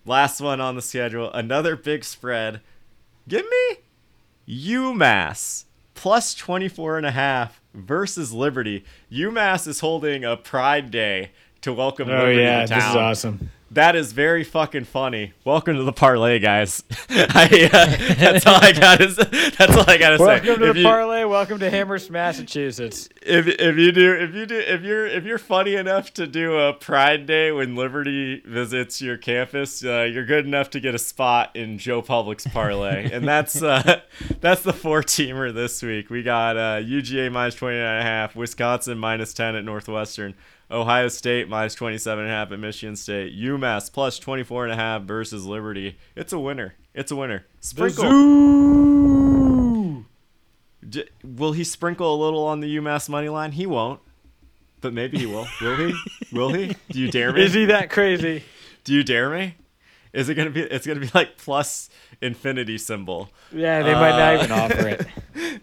[0.06, 2.62] last one on the schedule, another big spread.
[3.28, 3.78] Give me
[4.48, 5.66] UMass
[6.02, 8.84] plus 24 and a half versus Liberty.
[9.12, 11.30] UMass is holding a Pride Day
[11.62, 12.80] to welcome Oh Liberty yeah, to town.
[12.80, 13.52] this is awesome.
[13.74, 15.32] That is very fucking funny.
[15.46, 16.84] Welcome to the parlay, guys.
[17.10, 19.00] I, uh, that's all I got.
[19.00, 20.26] Is that's all I got to say.
[20.26, 21.24] Welcome to If the you- parlay.
[21.24, 23.08] Welcome to Amherst, Massachusetts.
[23.22, 26.58] if if you do if you do if you're if you're funny enough to do
[26.58, 31.00] a Pride Day when Liberty visits your campus, uh, you're good enough to get a
[31.00, 34.02] spot in Joe Public's parlay, and that's uh,
[34.42, 36.10] that's the four teamer this week.
[36.10, 40.34] We got uh, UGA minus 29 and a half, Wisconsin minus 10 at Northwestern.
[40.72, 43.38] Ohio State minus 27 and a half at Michigan State.
[43.38, 45.98] UMass plus 24 and a half versus Liberty.
[46.16, 46.76] It's a winner.
[46.94, 47.46] It's a winner.
[47.60, 48.10] Sprinkle.
[50.88, 53.52] D- will he sprinkle a little on the UMass money line?
[53.52, 54.00] He won't.
[54.82, 55.48] But maybe he will.
[55.62, 55.94] Will he?
[56.32, 56.76] Will he?
[56.90, 57.44] Do you dare me?
[57.44, 58.44] Is he that crazy?
[58.84, 59.56] Do you dare me?
[60.12, 60.62] Is it gonna be?
[60.62, 63.30] It's gonna be like plus infinity symbol.
[63.52, 64.98] Yeah, they might not Uh, even offer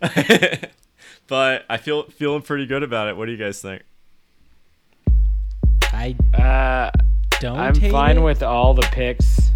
[0.01, 0.71] it.
[1.27, 3.17] but I feel feeling pretty good about it.
[3.17, 3.83] What do you guys think?
[5.99, 6.91] I Uh,
[7.41, 7.59] don't.
[7.59, 8.21] I'm hate fine it.
[8.21, 9.51] with all the picks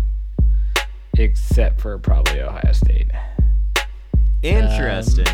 [1.17, 3.11] except for probably Ohio State.
[4.43, 5.27] Interesting.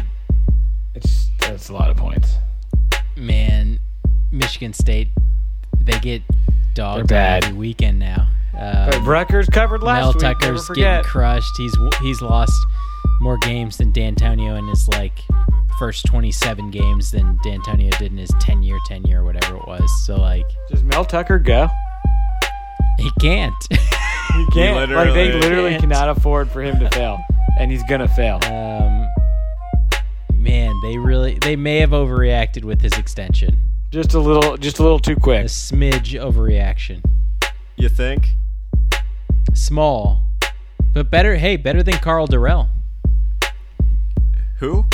[0.94, 2.36] It's that's a lot of points.
[3.16, 3.80] man.
[4.30, 5.08] Michigan State,
[5.78, 6.22] they get
[6.74, 7.44] dogged bad.
[7.44, 8.28] every weekend now.
[8.52, 10.22] Um, But Rutgers covered last Mel week.
[10.22, 10.84] Never Tucker's forget.
[10.84, 11.56] getting crushed.
[11.56, 12.52] He's he's lost
[13.20, 15.18] more games than D'Antonio in his like
[15.78, 20.06] first 27 games than D'Antonio did in his 10 year tenure or whatever it was.
[20.06, 21.68] So like Does Mel Tucker go?
[22.98, 23.54] he can't.
[24.34, 24.76] He can't.
[24.76, 25.82] like they literally literally can't.
[25.84, 27.18] cannot afford for him to fail,
[27.58, 28.38] and he's gonna fail.
[28.44, 29.08] um,
[30.34, 33.58] man, they really they may have overreacted with his extension.
[33.90, 35.38] Just a little, just a little too quick.
[35.38, 35.46] A quick.
[35.50, 37.02] smidge overreaction.
[37.76, 38.28] You think?
[39.54, 40.22] Small,
[40.92, 41.36] but better.
[41.36, 42.68] Hey, better than Karl Dorrell.
[44.58, 44.84] Who?